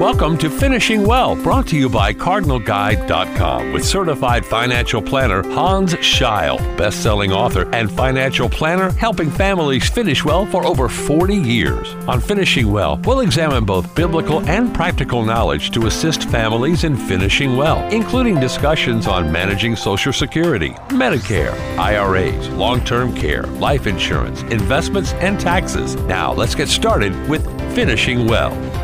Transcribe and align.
Welcome 0.00 0.38
to 0.38 0.50
Finishing 0.50 1.06
Well, 1.06 1.36
brought 1.36 1.68
to 1.68 1.76
you 1.76 1.88
by 1.88 2.12
CardinalGuide.com 2.12 3.72
with 3.72 3.84
certified 3.84 4.44
financial 4.44 5.00
planner 5.00 5.44
Hans 5.52 5.94
Scheil, 5.94 6.58
best-selling 6.76 7.30
author 7.30 7.72
and 7.72 7.88
financial 7.88 8.48
planner 8.48 8.90
helping 8.90 9.30
families 9.30 9.88
finish 9.88 10.24
well 10.24 10.46
for 10.46 10.66
over 10.66 10.88
40 10.88 11.36
years. 11.36 11.94
On 12.08 12.20
Finishing 12.20 12.72
Well, 12.72 13.00
we'll 13.04 13.20
examine 13.20 13.64
both 13.64 13.94
biblical 13.94 14.40
and 14.48 14.74
practical 14.74 15.22
knowledge 15.22 15.70
to 15.70 15.86
assist 15.86 16.24
families 16.24 16.82
in 16.82 16.96
finishing 16.96 17.56
well, 17.56 17.88
including 17.92 18.40
discussions 18.40 19.06
on 19.06 19.30
managing 19.30 19.76
Social 19.76 20.12
Security, 20.12 20.70
Medicare, 20.88 21.54
IRAs, 21.78 22.48
long-term 22.48 23.14
care, 23.14 23.44
life 23.44 23.86
insurance, 23.86 24.42
investments, 24.42 25.12
and 25.14 25.38
taxes. 25.38 25.94
Now, 25.94 26.32
let's 26.32 26.56
get 26.56 26.66
started 26.66 27.12
with 27.28 27.46
Finishing 27.76 28.26
Well. 28.26 28.83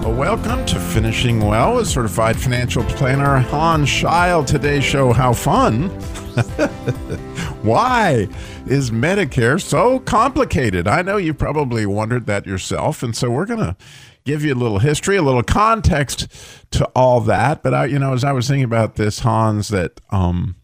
Well, 0.00 0.14
welcome 0.14 0.64
to 0.64 0.80
Finishing 0.80 1.40
Well 1.40 1.76
with 1.76 1.86
certified 1.86 2.38
financial 2.38 2.82
planner 2.84 3.36
Hans 3.38 3.86
Scheil. 3.86 4.46
Today's 4.46 4.82
show, 4.82 5.12
How 5.12 5.34
Fun? 5.34 5.88
Why 7.62 8.26
is 8.66 8.90
Medicare 8.90 9.60
so 9.60 9.98
complicated? 9.98 10.88
I 10.88 11.02
know 11.02 11.18
you 11.18 11.34
probably 11.34 11.84
wondered 11.84 12.24
that 12.26 12.46
yourself. 12.46 13.02
And 13.02 13.14
so 13.14 13.30
we're 13.30 13.44
going 13.44 13.60
to 13.60 13.76
give 14.24 14.42
you 14.42 14.54
a 14.54 14.56
little 14.56 14.78
history, 14.78 15.16
a 15.16 15.22
little 15.22 15.42
context 15.42 16.28
to 16.70 16.86
all 16.96 17.20
that. 17.20 17.62
But 17.62 17.74
I, 17.74 17.84
you 17.84 17.98
know, 17.98 18.14
as 18.14 18.24
I 18.24 18.32
was 18.32 18.48
thinking 18.48 18.64
about 18.64 18.94
this, 18.96 19.18
Hans, 19.18 19.68
that 19.68 20.00
um, 20.08 20.56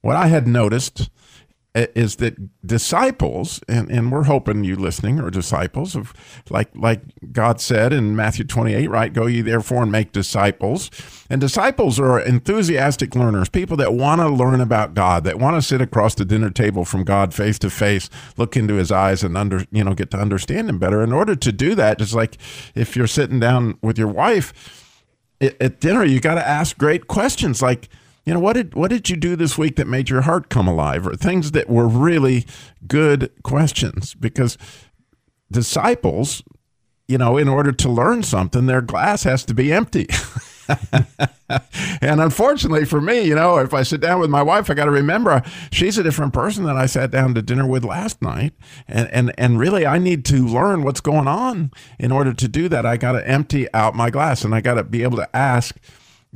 what 0.00 0.14
I 0.14 0.28
had 0.28 0.46
noticed 0.46 1.10
Uh, 1.76 1.86
is 1.94 2.16
that 2.16 2.66
disciples, 2.66 3.60
and, 3.68 3.90
and 3.90 4.10
we're 4.10 4.22
hoping 4.22 4.64
you 4.64 4.76
listening 4.76 5.20
are 5.20 5.28
disciples 5.28 5.94
of 5.94 6.14
like 6.48 6.70
like 6.74 7.02
God 7.32 7.60
said 7.60 7.92
in 7.92 8.16
Matthew 8.16 8.46
28, 8.46 8.88
right? 8.88 9.12
Go 9.12 9.26
ye 9.26 9.42
therefore 9.42 9.82
and 9.82 9.92
make 9.92 10.10
disciples. 10.10 10.90
And 11.28 11.38
disciples 11.38 12.00
are 12.00 12.18
enthusiastic 12.18 13.14
learners, 13.14 13.50
people 13.50 13.76
that 13.76 13.92
want 13.92 14.22
to 14.22 14.28
learn 14.30 14.62
about 14.62 14.94
God, 14.94 15.24
that 15.24 15.38
want 15.38 15.56
to 15.56 15.60
sit 15.60 15.82
across 15.82 16.14
the 16.14 16.24
dinner 16.24 16.48
table 16.48 16.86
from 16.86 17.04
God 17.04 17.34
face 17.34 17.58
to 17.58 17.68
face, 17.68 18.08
look 18.38 18.56
into 18.56 18.74
his 18.74 18.90
eyes 18.90 19.22
and 19.22 19.36
under 19.36 19.66
you 19.70 19.84
know 19.84 19.92
get 19.92 20.10
to 20.12 20.18
understand 20.18 20.70
him 20.70 20.78
better. 20.78 21.02
In 21.02 21.12
order 21.12 21.36
to 21.36 21.52
do 21.52 21.74
that, 21.74 21.98
just 21.98 22.14
like 22.14 22.38
if 22.74 22.96
you're 22.96 23.06
sitting 23.06 23.38
down 23.38 23.76
with 23.82 23.98
your 23.98 24.08
wife 24.08 24.94
at 25.42 25.80
dinner, 25.80 26.04
you 26.04 26.20
got 26.20 26.36
to 26.36 26.48
ask 26.48 26.78
great 26.78 27.06
questions 27.06 27.60
like 27.60 27.90
you 28.26 28.34
know 28.34 28.40
what 28.40 28.54
did 28.54 28.74
what 28.74 28.90
did 28.90 29.08
you 29.08 29.16
do 29.16 29.36
this 29.36 29.56
week 29.56 29.76
that 29.76 29.86
made 29.86 30.10
your 30.10 30.22
heart 30.22 30.50
come 30.50 30.66
alive? 30.66 31.06
Or 31.06 31.14
things 31.14 31.52
that 31.52 31.70
were 31.70 31.88
really 31.88 32.44
good 32.86 33.30
questions? 33.42 34.14
Because 34.14 34.58
disciples 35.50 36.42
you 37.06 37.16
know 37.16 37.36
in 37.36 37.48
order 37.48 37.70
to 37.70 37.88
learn 37.88 38.24
something 38.24 38.66
their 38.66 38.82
glass 38.82 39.22
has 39.22 39.44
to 39.46 39.54
be 39.54 39.72
empty. 39.72 40.08
And 42.00 42.20
unfortunately 42.20 42.84
for 42.84 43.00
me 43.00 43.20
you 43.20 43.36
know 43.36 43.58
if 43.58 43.72
i 43.72 43.84
sit 43.84 44.00
down 44.00 44.18
with 44.18 44.28
my 44.28 44.42
wife 44.42 44.68
i 44.68 44.74
got 44.74 44.86
to 44.86 44.90
remember 44.90 45.42
she's 45.70 45.96
a 45.96 46.02
different 46.02 46.32
person 46.32 46.64
than 46.64 46.76
i 46.76 46.86
sat 46.86 47.12
down 47.12 47.34
to 47.34 47.42
dinner 47.42 47.64
with 47.64 47.84
last 47.84 48.20
night. 48.20 48.52
And 48.88 49.08
and 49.12 49.32
and 49.38 49.56
really 49.56 49.86
i 49.86 49.98
need 49.98 50.24
to 50.24 50.44
learn 50.44 50.82
what's 50.82 51.00
going 51.00 51.28
on. 51.28 51.70
In 52.00 52.10
order 52.10 52.34
to 52.34 52.48
do 52.48 52.68
that 52.70 52.84
i 52.84 52.96
got 52.96 53.12
to 53.12 53.26
empty 53.28 53.72
out 53.72 53.94
my 53.94 54.10
glass 54.10 54.44
and 54.44 54.52
i 54.56 54.60
got 54.60 54.74
to 54.74 54.82
be 54.82 55.04
able 55.04 55.18
to 55.18 55.36
ask 55.36 55.76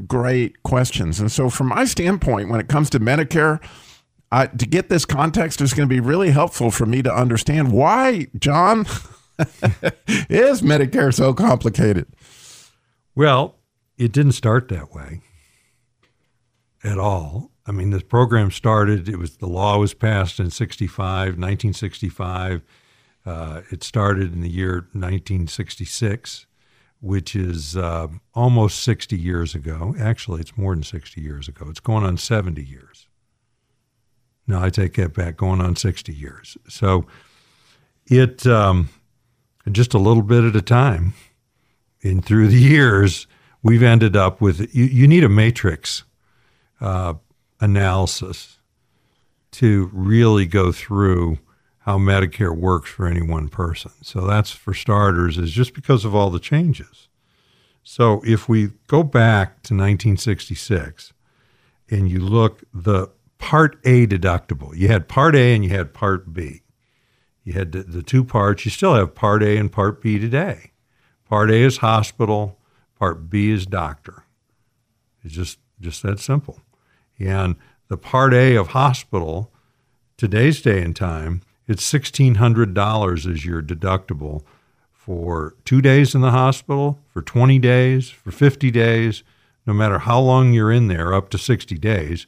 great 0.07 0.63
questions. 0.63 1.21
And 1.21 1.31
so, 1.31 1.51
from 1.51 1.69
my 1.69 1.85
standpoint, 1.85 2.49
when 2.49 2.61
it 2.61 2.69
comes 2.69 2.91
to 2.91 3.01
Medicare, 3.01 3.63
I, 4.33 4.47
to 4.47 4.67
get 4.67 4.89
this 4.89 5.05
context 5.05 5.61
is 5.61 5.75
going 5.75 5.89
to 5.89 5.95
be 5.95 6.01
really 6.01 6.31
helpful 6.31 6.71
for 6.71 6.87
me 6.87 7.03
to 7.03 7.13
understand 7.13 7.73
why, 7.73 8.29
John, 8.39 8.81
is 10.29 10.63
Medicare 10.63 11.13
so 11.13 11.35
complicated? 11.35 12.07
Well, 13.15 13.57
it 13.99 14.13
didn't 14.13 14.33
start 14.33 14.69
that 14.69 14.93
way 14.93 15.21
at 16.85 16.99
all. 16.99 17.51
I 17.67 17.73
mean, 17.73 17.91
this 17.91 18.03
program 18.03 18.51
started, 18.51 19.09
it 19.09 19.19
was 19.19 19.37
the 19.37 19.47
law 19.47 19.79
was 19.79 19.95
passed 19.95 20.41
in 20.41 20.51
65, 20.51 20.99
1965. 21.39 22.63
Uh, 23.27 23.61
it 23.71 23.85
started 23.85 24.33
in 24.33 24.41
the 24.41 24.49
year 24.49 24.89
1966 24.93 26.47
which 27.01 27.35
is 27.35 27.77
uh, 27.77 28.09
almost 28.35 28.83
60 28.83 29.17
years 29.17 29.55
ago. 29.55 29.95
Actually, 29.99 30.41
it's 30.41 30.57
more 30.57 30.75
than 30.75 30.83
60 30.83 31.21
years 31.21 31.49
ago. 31.49 31.67
It's 31.69 31.81
going 31.81 32.05
on 32.05 32.17
70 32.17 32.63
years. 32.63 33.09
No, 34.47 34.63
I 34.63 34.71
take 34.71 34.95
that 34.95 35.15
back, 35.15 35.37
going 35.37 35.61
on 35.61 35.77
60 35.77 36.13
years. 36.13 36.57
So 36.69 37.07
it, 38.07 38.47
um, 38.47 38.89
just 39.71 39.95
a 39.95 39.99
little 39.99 40.23
bit 40.23 40.45
at 40.45 40.57
a 40.57 40.63
time, 40.63 41.15
and 42.03 42.25
through 42.25 42.49
the 42.49 42.59
years, 42.59 43.27
we've 43.63 43.83
ended 43.83 44.17
up 44.17 44.41
with 44.41 44.75
you, 44.75 44.85
you 44.85 45.07
need 45.07 45.25
a 45.25 45.29
matrix 45.29 46.05
uh, 46.81 47.15
analysis 47.61 48.59
to 49.53 49.91
really 49.93 50.47
go 50.47 50.73
through 50.73 51.39
how 51.91 51.99
Medicare 51.99 52.57
works 52.57 52.89
for 52.89 53.09
any 53.09 53.21
one 53.21 53.49
person. 53.49 53.91
So 54.03 54.21
that's 54.21 54.53
for 54.53 54.73
starters, 54.73 55.37
is 55.37 55.51
just 55.51 55.75
because 55.75 56.05
of 56.05 56.15
all 56.15 56.31
the 56.31 56.39
changes. 56.39 57.09
So 57.83 58.23
if 58.25 58.49
we 58.49 58.71
go 58.87 59.03
back 59.03 59.63
to 59.65 59.75
1966 59.75 61.13
and 61.91 62.09
you 62.09 62.21
look 62.21 62.63
the 62.73 63.09
Part 63.39 63.81
A 63.85 64.07
deductible, 64.07 64.77
you 64.77 64.87
had 64.87 65.09
Part 65.09 65.35
A 65.35 65.53
and 65.53 65.65
you 65.65 65.71
had 65.71 65.93
Part 65.93 66.33
B. 66.33 66.63
You 67.43 67.55
had 67.55 67.73
the, 67.73 67.83
the 67.83 68.03
two 68.03 68.23
parts. 68.23 68.65
You 68.65 68.71
still 68.71 68.95
have 68.95 69.17
Part 69.17 69.43
A 69.43 69.57
and 69.57 69.73
Part 69.73 70.01
B 70.01 70.21
today. 70.21 70.71
Part 71.29 71.51
A 71.51 71.57
is 71.57 71.79
hospital. 71.79 72.61
Part 73.01 73.29
B 73.31 73.51
is 73.51 73.67
doctor. 73.67 74.23
It's 75.25 75.35
just 75.35 75.59
just 75.81 76.05
that 76.05 76.21
simple. 76.21 76.61
And 77.19 77.57
the 77.89 77.97
Part 77.97 78.33
A 78.33 78.55
of 78.55 78.69
hospital, 78.69 79.51
today's 80.17 80.63
day 80.63 80.83
and 80.83 80.95
time, 80.95 81.43
it's 81.71 81.93
$1,600 81.93 83.33
as 83.33 83.45
your 83.45 83.63
deductible 83.63 84.43
for 84.91 85.55
two 85.65 85.81
days 85.81 86.17
in 86.17 86.21
the 86.21 86.33
hospital, 86.33 86.99
for 87.07 87.23
20 87.23 87.61
days, 87.61 88.11
for 88.11 88.33
50 88.33 88.73
days, 88.73 89.23
no 89.67 89.73
matter 89.73 90.01
how 90.01 90.19
long 90.19 90.53
you're 90.53 90.73
in 90.73 90.89
there, 90.89 91.15
up 91.15 91.31
to 91.31 91.39
60 91.39 91.79
days, 91.79 92.27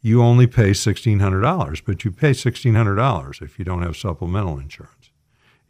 you 0.00 0.22
only 0.22 0.46
pay 0.46 0.70
$1,600, 0.70 1.82
but 1.84 2.04
you 2.06 2.10
pay 2.10 2.30
$1,600 2.30 3.42
if 3.42 3.58
you 3.58 3.66
don't 3.66 3.82
have 3.82 3.98
supplemental 3.98 4.58
insurance. 4.58 5.10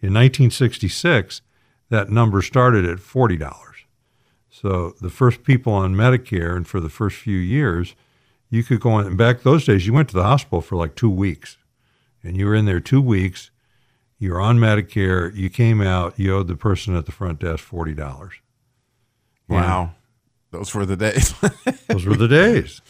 In 0.01 0.15
1966, 0.15 1.43
that 1.89 2.11
number 2.11 2.41
started 2.43 2.87
at 2.87 2.99
$40. 2.99 3.53
So 4.51 4.95
the 5.01 5.11
first 5.11 5.43
people 5.43 5.73
on 5.73 5.97
Medicare, 5.97 6.57
and 6.57 6.67
for 6.67 6.79
the 6.79 6.89
first 6.89 7.17
few 7.17 7.39
years, 7.39 7.97
you 8.51 8.63
could 8.63 8.81
go 8.81 9.01
in. 9.01 9.17
Back 9.17 9.43
those 9.43 9.65
days, 9.65 9.85
you 9.85 9.93
went 9.93 10.09
to 10.11 10.15
the 10.15 10.23
hospital 10.23 10.61
for 10.61 10.77
like 10.77 10.95
two 10.95 11.11
weeks 11.11 11.57
and 12.23 12.37
you 12.37 12.47
were 12.47 12.55
in 12.55 12.67
there 12.67 12.81
two 12.81 13.01
weeks, 13.01 13.51
you 14.19 14.33
were 14.33 14.41
on 14.41 14.59
Medicare, 14.59 15.35
you 15.35 15.49
came 15.49 15.81
out, 15.81 16.19
you 16.19 16.37
owed 16.37 16.49
the 16.49 16.57
person 16.57 16.95
at 16.95 17.07
the 17.07 17.13
front 17.13 17.41
desk 17.41 17.65
forty 17.65 17.95
dollars. 17.95 18.35
Wow. 19.49 19.93
Those 20.51 20.75
were 20.75 20.87
the 20.87 20.97
days. 20.97 21.35
those 21.89 22.05
were 22.05 22.17
the 22.17 22.29
days. 22.29 22.81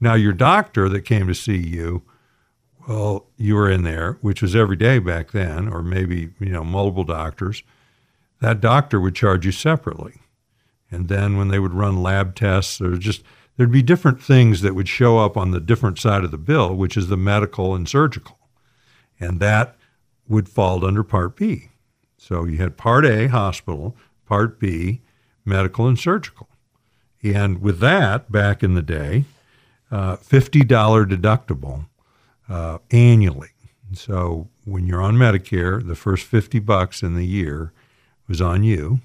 Now 0.00 0.14
your 0.14 0.32
doctor 0.32 0.88
that 0.88 1.02
came 1.02 1.26
to 1.28 1.34
see 1.34 1.56
you, 1.56 2.02
well, 2.86 3.26
you 3.36 3.54
were 3.54 3.70
in 3.70 3.82
there, 3.82 4.18
which 4.20 4.42
was 4.42 4.54
every 4.54 4.76
day 4.76 4.98
back 4.98 5.32
then, 5.32 5.68
or 5.68 5.82
maybe, 5.82 6.30
you 6.38 6.50
know, 6.50 6.62
multiple 6.62 7.04
doctors. 7.04 7.62
That 8.40 8.60
doctor 8.60 9.00
would 9.00 9.14
charge 9.14 9.46
you 9.46 9.52
separately. 9.52 10.20
And 10.90 11.08
then 11.08 11.36
when 11.36 11.48
they 11.48 11.58
would 11.58 11.72
run 11.72 12.02
lab 12.02 12.34
tests, 12.34 12.78
there 12.78 12.96
just 12.96 13.22
there'd 13.56 13.72
be 13.72 13.82
different 13.82 14.22
things 14.22 14.60
that 14.60 14.74
would 14.74 14.88
show 14.88 15.18
up 15.18 15.36
on 15.36 15.50
the 15.50 15.60
different 15.60 15.98
side 15.98 16.22
of 16.22 16.30
the 16.30 16.38
bill, 16.38 16.74
which 16.74 16.96
is 16.96 17.08
the 17.08 17.16
medical 17.16 17.74
and 17.74 17.88
surgical 17.88 18.38
and 19.20 19.40
that 19.40 19.76
would 20.28 20.48
fall 20.48 20.84
under 20.84 21.02
Part 21.02 21.36
B. 21.36 21.70
So 22.18 22.44
you 22.44 22.58
had 22.58 22.76
Part 22.76 23.06
A, 23.06 23.28
hospital, 23.28 23.96
Part 24.26 24.58
B, 24.58 25.00
medical 25.44 25.86
and 25.86 25.98
surgical. 25.98 26.48
And 27.22 27.60
with 27.60 27.78
that, 27.80 28.30
back 28.30 28.62
in 28.62 28.74
the 28.74 28.82
day, 28.82 29.24
uh, 29.90 30.16
$50 30.16 30.66
deductible 30.66 31.86
uh, 32.48 32.78
annually. 32.90 33.50
So 33.94 34.48
when 34.64 34.86
you're 34.86 35.02
on 35.02 35.14
Medicare, 35.14 35.86
the 35.86 35.94
first 35.94 36.24
50 36.24 36.58
bucks 36.60 37.02
in 37.02 37.14
the 37.14 37.26
year 37.26 37.72
was 38.28 38.40
on 38.40 38.64
you. 38.64 39.00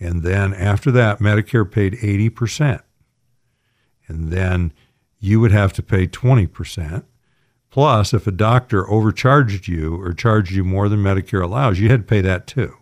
And 0.00 0.22
then 0.22 0.54
after 0.54 0.90
that, 0.92 1.18
Medicare 1.18 1.68
paid 1.68 1.94
80%. 1.94 2.82
And 4.06 4.30
then 4.30 4.72
you 5.18 5.40
would 5.40 5.52
have 5.52 5.72
to 5.74 5.82
pay 5.82 6.06
20%. 6.06 7.04
Plus, 7.78 8.10
if 8.12 8.26
a 8.26 8.32
doctor 8.32 8.90
overcharged 8.90 9.68
you 9.68 10.02
or 10.02 10.12
charged 10.12 10.50
you 10.50 10.64
more 10.64 10.88
than 10.88 11.00
Medicare 11.00 11.44
allows, 11.44 11.78
you 11.78 11.88
had 11.88 12.00
to 12.00 12.06
pay 12.08 12.20
that 12.20 12.48
too. 12.48 12.76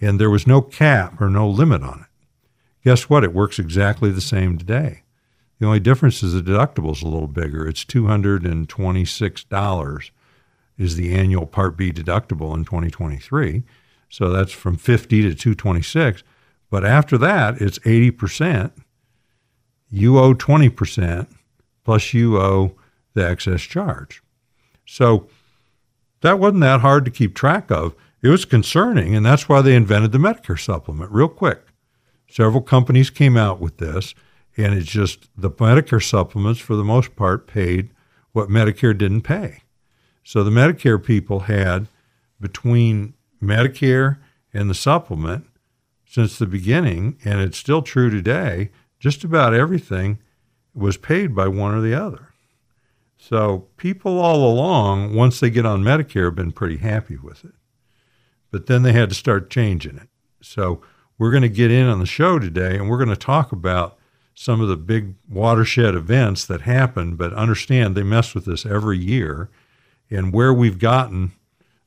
And 0.00 0.18
there 0.18 0.30
was 0.30 0.46
no 0.46 0.62
cap 0.62 1.20
or 1.20 1.28
no 1.28 1.46
limit 1.46 1.82
on 1.82 2.00
it. 2.00 2.06
Guess 2.86 3.10
what? 3.10 3.22
It 3.22 3.34
works 3.34 3.58
exactly 3.58 4.10
the 4.10 4.22
same 4.22 4.56
today. 4.56 5.02
The 5.58 5.66
only 5.66 5.80
difference 5.80 6.22
is 6.22 6.32
the 6.32 6.40
deductible 6.40 6.92
is 6.92 7.02
a 7.02 7.06
little 7.06 7.28
bigger. 7.28 7.68
It's 7.68 7.84
$226 7.84 10.10
is 10.78 10.96
the 10.96 11.14
annual 11.14 11.44
Part 11.44 11.76
B 11.76 11.92
deductible 11.92 12.54
in 12.54 12.64
2023. 12.64 13.62
So 14.08 14.30
that's 14.30 14.52
from 14.52 14.78
50 14.78 15.20
to 15.20 15.34
226. 15.34 16.22
But 16.70 16.82
after 16.82 17.18
that, 17.18 17.60
it's 17.60 17.78
80%. 17.80 18.72
You 19.90 20.18
owe 20.18 20.32
20% 20.32 21.26
plus 21.84 22.14
you 22.14 22.38
owe 22.38 22.74
the 23.14 23.28
excess 23.28 23.62
charge. 23.62 24.22
So 24.86 25.28
that 26.20 26.38
wasn't 26.38 26.60
that 26.60 26.80
hard 26.80 27.04
to 27.04 27.10
keep 27.10 27.34
track 27.34 27.70
of. 27.70 27.94
It 28.22 28.28
was 28.28 28.44
concerning, 28.44 29.14
and 29.14 29.24
that's 29.24 29.48
why 29.48 29.62
they 29.62 29.76
invented 29.76 30.12
the 30.12 30.18
Medicare 30.18 30.58
supplement 30.58 31.12
real 31.12 31.28
quick. 31.28 31.62
Several 32.28 32.62
companies 32.62 33.10
came 33.10 33.36
out 33.36 33.60
with 33.60 33.78
this, 33.78 34.14
and 34.56 34.74
it's 34.74 34.90
just 34.90 35.28
the 35.36 35.50
Medicare 35.50 36.02
supplements, 36.02 36.60
for 36.60 36.74
the 36.74 36.84
most 36.84 37.14
part, 37.14 37.46
paid 37.46 37.90
what 38.32 38.48
Medicare 38.48 38.96
didn't 38.96 39.22
pay. 39.22 39.62
So 40.24 40.42
the 40.42 40.50
Medicare 40.50 41.02
people 41.02 41.40
had 41.40 41.86
between 42.40 43.14
Medicare 43.42 44.18
and 44.52 44.68
the 44.68 44.74
supplement 44.74 45.46
since 46.04 46.38
the 46.38 46.46
beginning, 46.46 47.18
and 47.24 47.40
it's 47.40 47.58
still 47.58 47.82
true 47.82 48.10
today, 48.10 48.70
just 48.98 49.22
about 49.22 49.54
everything 49.54 50.18
was 50.74 50.96
paid 50.96 51.34
by 51.34 51.46
one 51.46 51.74
or 51.74 51.80
the 51.80 51.94
other. 51.94 52.27
So 53.18 53.66
people 53.76 54.20
all 54.20 54.50
along, 54.50 55.14
once 55.14 55.40
they 55.40 55.50
get 55.50 55.66
on 55.66 55.82
Medicare, 55.82 56.26
have 56.26 56.36
been 56.36 56.52
pretty 56.52 56.78
happy 56.78 57.16
with 57.16 57.44
it. 57.44 57.52
But 58.50 58.66
then 58.66 58.82
they 58.82 58.92
had 58.92 59.10
to 59.10 59.14
start 59.14 59.50
changing 59.50 59.96
it. 59.96 60.08
So 60.40 60.80
we're 61.18 61.32
going 61.32 61.42
to 61.42 61.48
get 61.48 61.70
in 61.70 61.86
on 61.88 61.98
the 61.98 62.06
show 62.06 62.38
today 62.38 62.76
and 62.76 62.88
we're 62.88 62.96
going 62.96 63.08
to 63.10 63.16
talk 63.16 63.52
about 63.52 63.98
some 64.34 64.60
of 64.60 64.68
the 64.68 64.76
big 64.76 65.14
watershed 65.28 65.96
events 65.96 66.46
that 66.46 66.60
happen, 66.60 67.16
but 67.16 67.34
understand 67.34 67.96
they 67.96 68.04
mess 68.04 68.34
with 68.34 68.44
this 68.44 68.64
every 68.64 68.96
year. 68.96 69.50
And 70.10 70.32
where 70.32 70.54
we've 70.54 70.78
gotten 70.78 71.32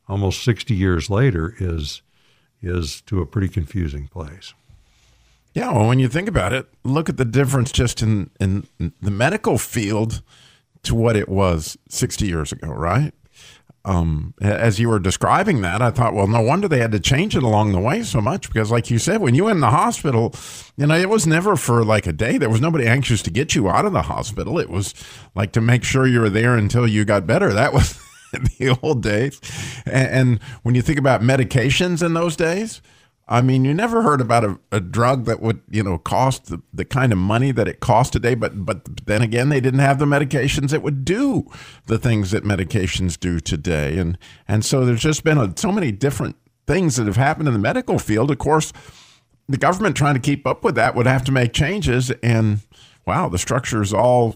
almost 0.07 0.43
60 0.43 0.75
years 0.75 1.09
later 1.09 1.55
is 1.59 2.01
is 2.61 3.01
to 3.01 3.21
a 3.21 3.25
pretty 3.25 3.47
confusing 3.47 4.07
place. 4.07 4.53
Yeah, 5.55 5.71
well, 5.71 5.87
when 5.87 5.97
you 5.97 6.07
think 6.07 6.27
about 6.27 6.53
it, 6.53 6.67
look 6.83 7.09
at 7.09 7.17
the 7.17 7.25
difference 7.25 7.71
just 7.71 8.03
in, 8.03 8.29
in 8.39 8.67
the 9.01 9.09
medical 9.09 9.57
field 9.57 10.21
to 10.83 10.95
what 10.95 11.15
it 11.15 11.29
was 11.29 11.77
60 11.89 12.25
years 12.25 12.51
ago, 12.51 12.67
right? 12.67 13.13
Um, 13.83 14.35
as 14.39 14.79
you 14.79 14.89
were 14.89 14.99
describing 14.99 15.61
that, 15.61 15.81
I 15.81 15.89
thought, 15.89 16.13
well, 16.13 16.27
no 16.27 16.41
wonder 16.41 16.67
they 16.67 16.79
had 16.79 16.91
to 16.91 16.99
change 16.99 17.35
it 17.35 17.41
along 17.41 17.71
the 17.71 17.79
way 17.79 18.03
so 18.03 18.21
much 18.21 18.47
because, 18.47 18.69
like 18.69 18.91
you 18.91 18.99
said, 18.99 19.21
when 19.21 19.33
you 19.33 19.45
went 19.45 19.55
in 19.55 19.61
the 19.61 19.71
hospital, 19.71 20.35
you 20.77 20.85
know, 20.85 20.95
it 20.95 21.09
was 21.09 21.25
never 21.25 21.55
for 21.55 21.83
like 21.83 22.05
a 22.05 22.13
day. 22.13 22.37
There 22.37 22.49
was 22.49 22.61
nobody 22.61 22.85
anxious 22.85 23.23
to 23.23 23.31
get 23.31 23.55
you 23.55 23.69
out 23.69 23.85
of 23.85 23.93
the 23.93 24.03
hospital. 24.03 24.59
It 24.59 24.69
was 24.69 24.93
like 25.33 25.51
to 25.53 25.61
make 25.61 25.83
sure 25.83 26.05
you 26.05 26.19
were 26.19 26.29
there 26.29 26.55
until 26.55 26.87
you 26.87 27.05
got 27.05 27.25
better. 27.25 27.51
That 27.51 27.73
was 27.73 27.99
the 28.31 28.77
old 28.83 29.01
days. 29.01 29.41
And, 29.85 30.09
and 30.09 30.43
when 30.61 30.75
you 30.75 30.83
think 30.83 30.99
about 30.99 31.21
medications 31.21 32.05
in 32.05 32.13
those 32.13 32.35
days, 32.35 32.83
I 33.31 33.41
mean, 33.41 33.63
you 33.63 33.73
never 33.73 34.01
heard 34.01 34.19
about 34.19 34.43
a, 34.43 34.59
a 34.73 34.81
drug 34.81 35.23
that 35.23 35.41
would, 35.41 35.61
you 35.69 35.83
know, 35.83 35.97
cost 35.97 36.47
the, 36.47 36.61
the 36.73 36.83
kind 36.83 37.13
of 37.13 37.17
money 37.17 37.53
that 37.53 37.65
it 37.65 37.79
costs 37.79 38.11
today. 38.11 38.35
But 38.35 38.65
but 38.65 39.05
then 39.05 39.21
again, 39.21 39.47
they 39.47 39.61
didn't 39.61 39.79
have 39.79 39.99
the 39.99 40.05
medications 40.05 40.71
that 40.71 40.83
would 40.83 41.05
do 41.05 41.49
the 41.85 41.97
things 41.97 42.31
that 42.31 42.43
medications 42.43 43.17
do 43.17 43.39
today. 43.39 43.97
And 43.97 44.17
and 44.49 44.65
so 44.65 44.83
there's 44.83 45.01
just 45.01 45.23
been 45.23 45.37
a, 45.37 45.53
so 45.55 45.71
many 45.71 45.93
different 45.93 46.35
things 46.67 46.97
that 46.97 47.07
have 47.07 47.15
happened 47.15 47.47
in 47.47 47.53
the 47.53 47.59
medical 47.59 47.97
field. 47.99 48.31
Of 48.31 48.37
course, 48.37 48.73
the 49.47 49.57
government 49.57 49.95
trying 49.95 50.15
to 50.15 50.19
keep 50.19 50.45
up 50.45 50.65
with 50.65 50.75
that 50.75 50.93
would 50.93 51.07
have 51.07 51.23
to 51.23 51.31
make 51.31 51.53
changes. 51.53 52.11
And 52.21 52.59
wow, 53.07 53.29
the 53.29 53.37
structure 53.37 53.81
is 53.81 53.93
all, 53.93 54.35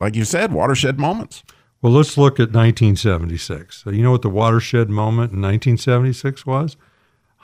like 0.00 0.16
you 0.16 0.24
said, 0.24 0.52
watershed 0.52 0.98
moments. 0.98 1.44
Well, 1.80 1.92
let's 1.92 2.18
look 2.18 2.40
at 2.40 2.50
1976. 2.50 3.84
So 3.84 3.90
you 3.90 4.02
know 4.02 4.10
what 4.10 4.22
the 4.22 4.30
watershed 4.30 4.90
moment 4.90 5.32
in 5.32 5.40
1976 5.42 6.44
was? 6.44 6.76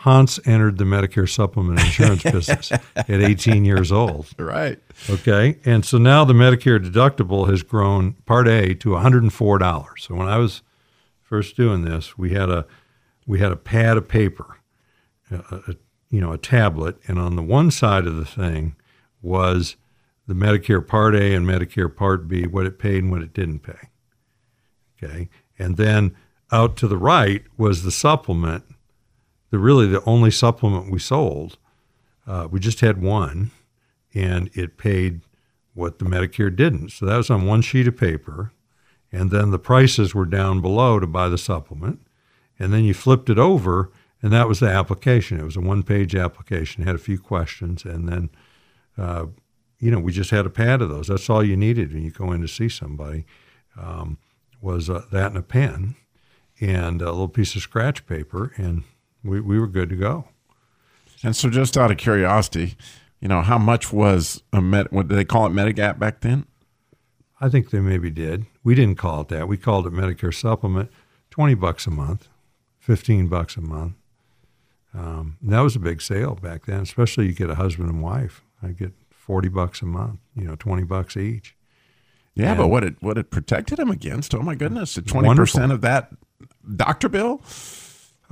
Hans 0.02 0.40
entered 0.44 0.78
the 0.78 0.84
Medicare 0.84 1.28
supplement 1.28 1.78
insurance 1.78 2.22
business 2.24 2.72
at 2.72 3.08
18 3.08 3.64
years 3.64 3.92
old. 3.92 4.26
Right. 4.36 4.80
Okay. 5.08 5.58
And 5.64 5.84
so 5.84 5.96
now 5.96 6.24
the 6.24 6.32
Medicare 6.32 6.84
deductible 6.84 7.48
has 7.48 7.62
grown 7.62 8.14
Part 8.26 8.48
A 8.48 8.74
to 8.74 8.88
$104. 8.88 9.98
So 10.00 10.16
when 10.16 10.26
I 10.26 10.38
was 10.38 10.62
first 11.20 11.54
doing 11.54 11.84
this, 11.84 12.18
we 12.18 12.30
had 12.30 12.50
a 12.50 12.66
we 13.28 13.38
had 13.38 13.52
a 13.52 13.56
pad 13.56 13.96
of 13.96 14.08
paper, 14.08 14.56
a, 15.30 15.36
a, 15.68 15.76
you 16.10 16.20
know, 16.20 16.32
a 16.32 16.38
tablet, 16.38 16.98
and 17.06 17.20
on 17.20 17.36
the 17.36 17.42
one 17.42 17.70
side 17.70 18.04
of 18.08 18.16
the 18.16 18.24
thing 18.24 18.74
was 19.20 19.76
the 20.26 20.34
Medicare 20.34 20.84
Part 20.84 21.14
A 21.14 21.32
and 21.32 21.46
Medicare 21.46 21.94
Part 21.94 22.26
B, 22.26 22.48
what 22.48 22.66
it 22.66 22.76
paid 22.80 23.04
and 23.04 23.12
what 23.12 23.22
it 23.22 23.32
didn't 23.32 23.60
pay. 23.60 23.88
Okay. 25.00 25.28
And 25.60 25.76
then 25.76 26.16
out 26.50 26.76
to 26.78 26.88
the 26.88 26.98
right 26.98 27.44
was 27.56 27.84
the 27.84 27.92
supplement 27.92 28.64
the 29.52 29.58
really 29.58 29.86
the 29.86 30.02
only 30.04 30.30
supplement 30.30 30.90
we 30.90 30.98
sold. 30.98 31.58
Uh, 32.26 32.48
we 32.50 32.58
just 32.58 32.80
had 32.80 33.02
one, 33.02 33.50
and 34.14 34.50
it 34.54 34.78
paid 34.78 35.20
what 35.74 35.98
the 35.98 36.06
Medicare 36.06 36.54
didn't. 36.54 36.88
So 36.90 37.04
that 37.04 37.18
was 37.18 37.28
on 37.28 37.46
one 37.46 37.60
sheet 37.60 37.86
of 37.86 37.96
paper, 37.96 38.50
and 39.12 39.30
then 39.30 39.50
the 39.50 39.58
prices 39.58 40.14
were 40.14 40.24
down 40.24 40.62
below 40.62 40.98
to 40.98 41.06
buy 41.06 41.28
the 41.28 41.36
supplement, 41.36 42.00
and 42.58 42.72
then 42.72 42.84
you 42.84 42.94
flipped 42.94 43.28
it 43.28 43.38
over, 43.38 43.90
and 44.22 44.32
that 44.32 44.48
was 44.48 44.58
the 44.58 44.68
application. 44.68 45.38
It 45.38 45.44
was 45.44 45.56
a 45.56 45.60
one-page 45.60 46.14
application. 46.14 46.82
It 46.82 46.86
had 46.86 46.96
a 46.96 46.98
few 46.98 47.18
questions, 47.18 47.84
and 47.84 48.08
then. 48.08 48.30
Uh, 48.98 49.26
you 49.78 49.90
know, 49.90 49.98
we 49.98 50.12
just 50.12 50.30
had 50.30 50.46
a 50.46 50.50
pad 50.50 50.80
of 50.80 50.90
those. 50.90 51.08
That's 51.08 51.28
all 51.28 51.42
you 51.42 51.56
needed 51.56 51.92
when 51.92 52.04
you 52.04 52.12
go 52.12 52.30
in 52.30 52.40
to 52.40 52.46
see 52.46 52.68
somebody. 52.68 53.24
Um, 53.76 54.18
was 54.60 54.88
uh, 54.88 55.06
that 55.10 55.32
and 55.32 55.38
a 55.38 55.42
pen, 55.42 55.96
and 56.60 57.02
a 57.02 57.06
little 57.06 57.26
piece 57.26 57.56
of 57.56 57.62
scratch 57.62 58.06
paper, 58.06 58.52
and 58.56 58.84
we, 59.24 59.40
we 59.40 59.58
were 59.58 59.66
good 59.66 59.88
to 59.90 59.96
go. 59.96 60.26
And 61.22 61.36
so, 61.36 61.48
just 61.48 61.76
out 61.76 61.90
of 61.90 61.98
curiosity, 61.98 62.76
you 63.20 63.28
know, 63.28 63.42
how 63.42 63.58
much 63.58 63.92
was 63.92 64.42
a 64.52 64.60
med? 64.60 64.88
What 64.90 65.08
did 65.08 65.16
they 65.16 65.24
call 65.24 65.46
it 65.46 65.50
Medigap 65.50 65.98
back 65.98 66.20
then? 66.20 66.46
I 67.40 67.48
think 67.48 67.70
they 67.70 67.80
maybe 67.80 68.10
did. 68.10 68.46
We 68.64 68.74
didn't 68.74 68.98
call 68.98 69.22
it 69.22 69.28
that. 69.28 69.48
We 69.48 69.56
called 69.56 69.86
it 69.86 69.92
Medicare 69.92 70.34
Supplement. 70.34 70.90
Twenty 71.30 71.54
bucks 71.54 71.86
a 71.86 71.90
month, 71.90 72.28
fifteen 72.78 73.28
bucks 73.28 73.56
a 73.56 73.60
month. 73.60 73.94
Um, 74.94 75.38
that 75.42 75.60
was 75.60 75.74
a 75.74 75.80
big 75.80 76.02
sale 76.02 76.34
back 76.34 76.66
then, 76.66 76.80
especially 76.80 77.26
you 77.26 77.32
get 77.32 77.48
a 77.48 77.54
husband 77.54 77.88
and 77.88 78.02
wife. 78.02 78.42
I 78.62 78.68
get 78.68 78.92
forty 79.10 79.48
bucks 79.48 79.80
a 79.82 79.86
month. 79.86 80.20
You 80.34 80.44
know, 80.44 80.56
twenty 80.56 80.82
bucks 80.82 81.16
each. 81.16 81.56
Yeah, 82.34 82.50
and 82.50 82.58
but 82.58 82.68
what 82.68 82.84
it 82.84 82.96
what 83.00 83.18
it 83.18 83.30
protected 83.30 83.78
him 83.78 83.90
against? 83.90 84.34
Oh 84.34 84.42
my 84.42 84.54
goodness, 84.54 84.98
twenty 85.06 85.34
percent 85.34 85.72
of 85.72 85.80
that 85.82 86.10
doctor 86.76 87.08
bill. 87.08 87.40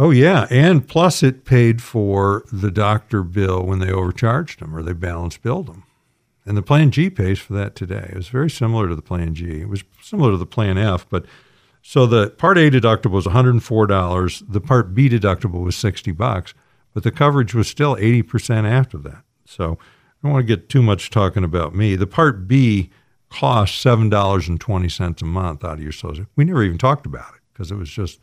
Oh 0.00 0.11
yeah, 0.12 0.47
and 0.49 0.88
plus 0.88 1.23
it 1.23 1.45
paid 1.45 1.83
for 1.83 2.42
the 2.50 2.71
doctor 2.71 3.23
bill 3.23 3.62
when 3.66 3.80
they 3.80 3.92
overcharged 3.92 4.61
them 4.61 4.75
or 4.75 4.83
they 4.83 4.95
balance 4.95 5.37
billed 5.37 5.66
them. 5.66 5.85
And 6.47 6.57
the 6.57 6.62
Plan 6.62 6.90
G 6.90 7.11
pays 7.11 7.38
for 7.38 7.52
that 7.52 7.75
today. 7.75 8.09
It 8.09 8.16
was 8.16 8.28
very 8.28 8.49
similar 8.49 8.88
to 8.88 8.97
the 8.97 9.02
Plan 9.02 9.35
G. 9.35 9.61
It 9.61 9.69
was 9.69 9.85
similar 10.00 10.30
to 10.30 10.38
the 10.38 10.47
Plan 10.47 10.78
F, 10.78 11.07
but 11.11 11.26
so 11.83 12.07
the 12.07 12.30
Part 12.30 12.57
A 12.57 12.71
deductible 12.71 13.11
was 13.11 13.26
$104. 13.26 14.42
The 14.49 14.61
Part 14.62 14.95
B 14.95 15.11
deductible 15.11 15.62
was 15.62 15.76
60 15.76 16.12
bucks, 16.12 16.54
but 16.95 17.02
the 17.02 17.11
coverage 17.11 17.54
was 17.54 17.69
still 17.69 17.95
80% 17.97 18.64
after 18.64 18.97
that. 18.97 19.23
So 19.45 19.76
I 19.83 20.23
don't 20.23 20.33
want 20.33 20.47
to 20.47 20.57
get 20.57 20.71
too 20.71 20.80
much 20.83 21.11
talking 21.11 21.45
about 21.45 21.75
me. 21.75 21.95
The 21.95 22.07
Part 22.07 22.49
B 22.49 22.88
cost 23.28 23.85
$7.20 23.85 25.21
a 25.21 25.25
month 25.26 25.62
out 25.62 25.75
of 25.75 25.83
your 25.83 25.92
social. 25.92 26.25
We 26.37 26.47
never 26.47 26.62
even 26.62 26.78
talked 26.78 27.04
about 27.04 27.35
it 27.35 27.42
because 27.52 27.71
it 27.71 27.76
was 27.76 27.90
just 27.90 28.19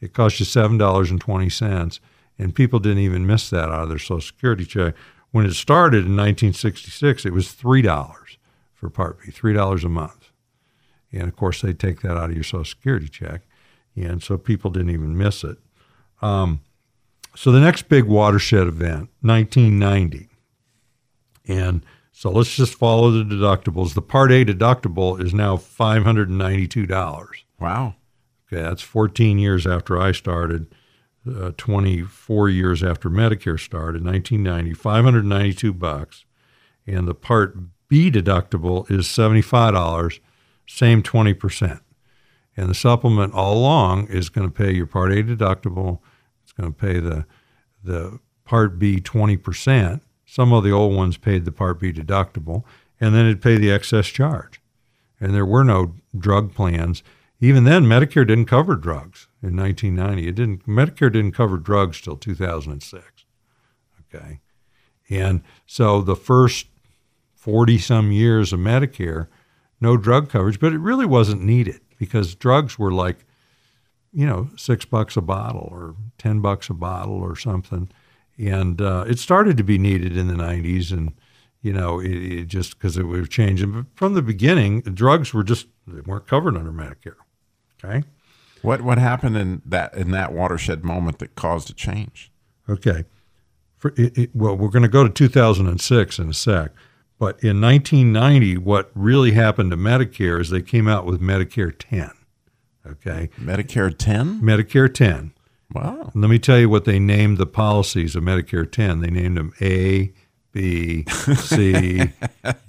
it 0.00 0.12
cost 0.14 0.40
you 0.40 0.46
seven 0.46 0.78
dollars 0.78 1.10
and 1.10 2.54
people 2.54 2.78
didn't 2.78 2.98
even 2.98 3.26
miss 3.26 3.50
that 3.50 3.68
out 3.68 3.82
of 3.82 3.88
their 3.88 3.98
Social 3.98 4.20
Security 4.20 4.64
check. 4.64 4.94
When 5.30 5.46
it 5.46 5.54
started 5.54 6.06
in 6.06 6.16
1966, 6.16 7.26
it 7.26 7.32
was 7.32 7.52
three 7.52 7.82
dollars 7.82 8.38
for 8.74 8.88
Part 8.90 9.20
B, 9.20 9.30
three 9.30 9.52
dollars 9.52 9.84
a 9.84 9.88
month, 9.88 10.30
and 11.12 11.24
of 11.24 11.36
course 11.36 11.60
they 11.60 11.72
take 11.72 12.00
that 12.00 12.16
out 12.16 12.30
of 12.30 12.34
your 12.34 12.44
Social 12.44 12.64
Security 12.64 13.08
check, 13.08 13.42
and 13.94 14.22
so 14.22 14.38
people 14.38 14.70
didn't 14.70 14.90
even 14.90 15.16
miss 15.16 15.44
it. 15.44 15.58
Um, 16.22 16.60
so 17.36 17.52
the 17.52 17.60
next 17.60 17.88
big 17.88 18.04
watershed 18.04 18.66
event, 18.66 19.10
1990, 19.20 20.28
and 21.46 21.84
so 22.20 22.30
let's 22.30 22.54
just 22.54 22.74
follow 22.74 23.10
the 23.10 23.24
deductibles. 23.24 23.94
The 23.94 24.02
Part 24.02 24.32
A 24.32 24.44
deductible 24.44 25.22
is 25.22 25.32
now 25.32 25.56
$592. 25.56 27.28
Wow. 27.58 27.94
Okay, 28.52 28.62
that's 28.62 28.82
14 28.82 29.38
years 29.38 29.66
after 29.66 29.98
I 29.98 30.10
started, 30.12 30.66
uh, 31.28 31.52
24 31.56 32.48
years 32.48 32.82
after 32.82 33.08
Medicare 33.08 33.60
started, 33.60 34.04
1990, 34.04 34.74
592 34.74 35.72
bucks, 35.72 36.24
and 36.86 37.06
the 37.06 37.14
Part 37.14 37.56
B 37.88 38.10
deductible 38.10 38.90
is 38.90 39.06
$75, 39.06 40.18
same 40.66 41.02
20%. 41.02 41.80
And 42.56 42.68
the 42.68 42.74
supplement 42.74 43.34
all 43.34 43.56
along 43.56 44.08
is 44.08 44.28
going 44.28 44.48
to 44.48 44.52
pay 44.52 44.72
your 44.72 44.86
Part 44.86 45.12
A 45.12 45.22
deductible. 45.22 46.00
It's 46.42 46.52
going 46.52 46.72
to 46.72 46.78
pay 46.78 46.98
the 46.98 47.26
the 47.82 48.18
Part 48.44 48.78
B 48.78 49.00
20%. 49.00 50.00
Some 50.26 50.52
of 50.52 50.64
the 50.64 50.72
old 50.72 50.94
ones 50.94 51.16
paid 51.16 51.44
the 51.44 51.52
Part 51.52 51.80
B 51.80 51.92
deductible, 51.92 52.64
and 53.00 53.14
then 53.14 53.26
it'd 53.26 53.40
pay 53.40 53.56
the 53.56 53.70
excess 53.70 54.08
charge. 54.08 54.60
And 55.20 55.34
there 55.34 55.46
were 55.46 55.64
no 55.64 55.94
drug 56.16 56.52
plans. 56.54 57.02
Even 57.40 57.64
then, 57.64 57.84
Medicare 57.84 58.26
didn't 58.26 58.46
cover 58.46 58.76
drugs 58.76 59.26
in 59.42 59.56
1990. 59.56 60.28
It 60.28 60.34
didn't. 60.34 60.66
Medicare 60.66 61.12
didn't 61.12 61.32
cover 61.32 61.56
drugs 61.56 62.00
till 62.00 62.16
2006. 62.16 63.24
Okay, 64.12 64.40
and 65.08 65.42
so 65.66 66.02
the 66.02 66.16
first 66.16 66.66
40 67.40 67.78
some 67.78 68.12
years 68.12 68.52
of 68.52 68.60
Medicare, 68.60 69.28
no 69.80 69.96
drug 69.96 70.28
coverage, 70.28 70.60
but 70.60 70.74
it 70.74 70.78
really 70.78 71.06
wasn't 71.06 71.42
needed 71.42 71.80
because 71.98 72.34
drugs 72.34 72.78
were 72.78 72.92
like, 72.92 73.24
you 74.12 74.26
know, 74.26 74.50
six 74.56 74.84
bucks 74.84 75.16
a 75.16 75.22
bottle 75.22 75.66
or 75.70 75.94
10 76.18 76.40
bucks 76.40 76.68
a 76.68 76.74
bottle 76.74 77.14
or 77.14 77.36
something. 77.36 77.90
And 78.38 78.80
uh, 78.82 79.04
it 79.08 79.18
started 79.18 79.56
to 79.56 79.62
be 79.62 79.78
needed 79.78 80.16
in 80.16 80.28
the 80.28 80.34
90s. 80.34 80.92
And, 80.92 81.14
you 81.62 81.72
know, 81.72 81.98
it, 81.98 82.10
it 82.10 82.44
just 82.46 82.76
because 82.76 82.98
it 82.98 83.04
was 83.04 83.28
changing. 83.28 83.72
But 83.72 83.86
from 83.94 84.12
the 84.14 84.22
beginning, 84.22 84.80
drugs 84.82 85.32
were 85.32 85.44
just, 85.44 85.66
they 85.86 86.00
weren't 86.00 86.26
covered 86.26 86.56
under 86.56 86.72
Medicare. 86.72 87.16
Okay. 87.82 88.04
What, 88.62 88.82
what 88.82 88.98
happened 88.98 89.36
in 89.36 89.62
that, 89.64 89.94
in 89.94 90.10
that 90.10 90.32
watershed 90.32 90.84
moment 90.84 91.18
that 91.18 91.34
caused 91.34 91.70
a 91.70 91.72
change? 91.72 92.30
Okay. 92.68 93.04
For, 93.76 93.94
it, 93.96 94.16
it, 94.18 94.30
well, 94.34 94.56
we're 94.56 94.68
going 94.68 94.82
to 94.82 94.88
go 94.88 95.02
to 95.02 95.10
2006 95.10 96.18
in 96.18 96.28
a 96.28 96.34
sec. 96.34 96.72
But 97.18 97.42
in 97.42 97.60
1990, 97.60 98.58
what 98.58 98.90
really 98.94 99.32
happened 99.32 99.70
to 99.70 99.76
Medicare 99.76 100.40
is 100.40 100.50
they 100.50 100.62
came 100.62 100.88
out 100.88 101.04
with 101.04 101.20
Medicare 101.20 101.74
10. 101.76 102.10
Okay. 102.86 103.28
Medicare 103.38 103.96
10? 103.96 104.40
Medicare 104.40 104.92
10. 104.92 105.32
Wow. 105.72 106.10
And 106.12 106.22
let 106.22 106.30
me 106.30 106.38
tell 106.38 106.58
you 106.58 106.68
what 106.68 106.84
they 106.84 106.98
named 106.98 107.38
the 107.38 107.46
policies 107.46 108.16
of 108.16 108.22
Medicare 108.22 108.70
10. 108.70 109.00
They 109.00 109.10
named 109.10 109.36
them 109.36 109.52
A, 109.60 110.12
B, 110.52 111.04
C, 111.06 112.12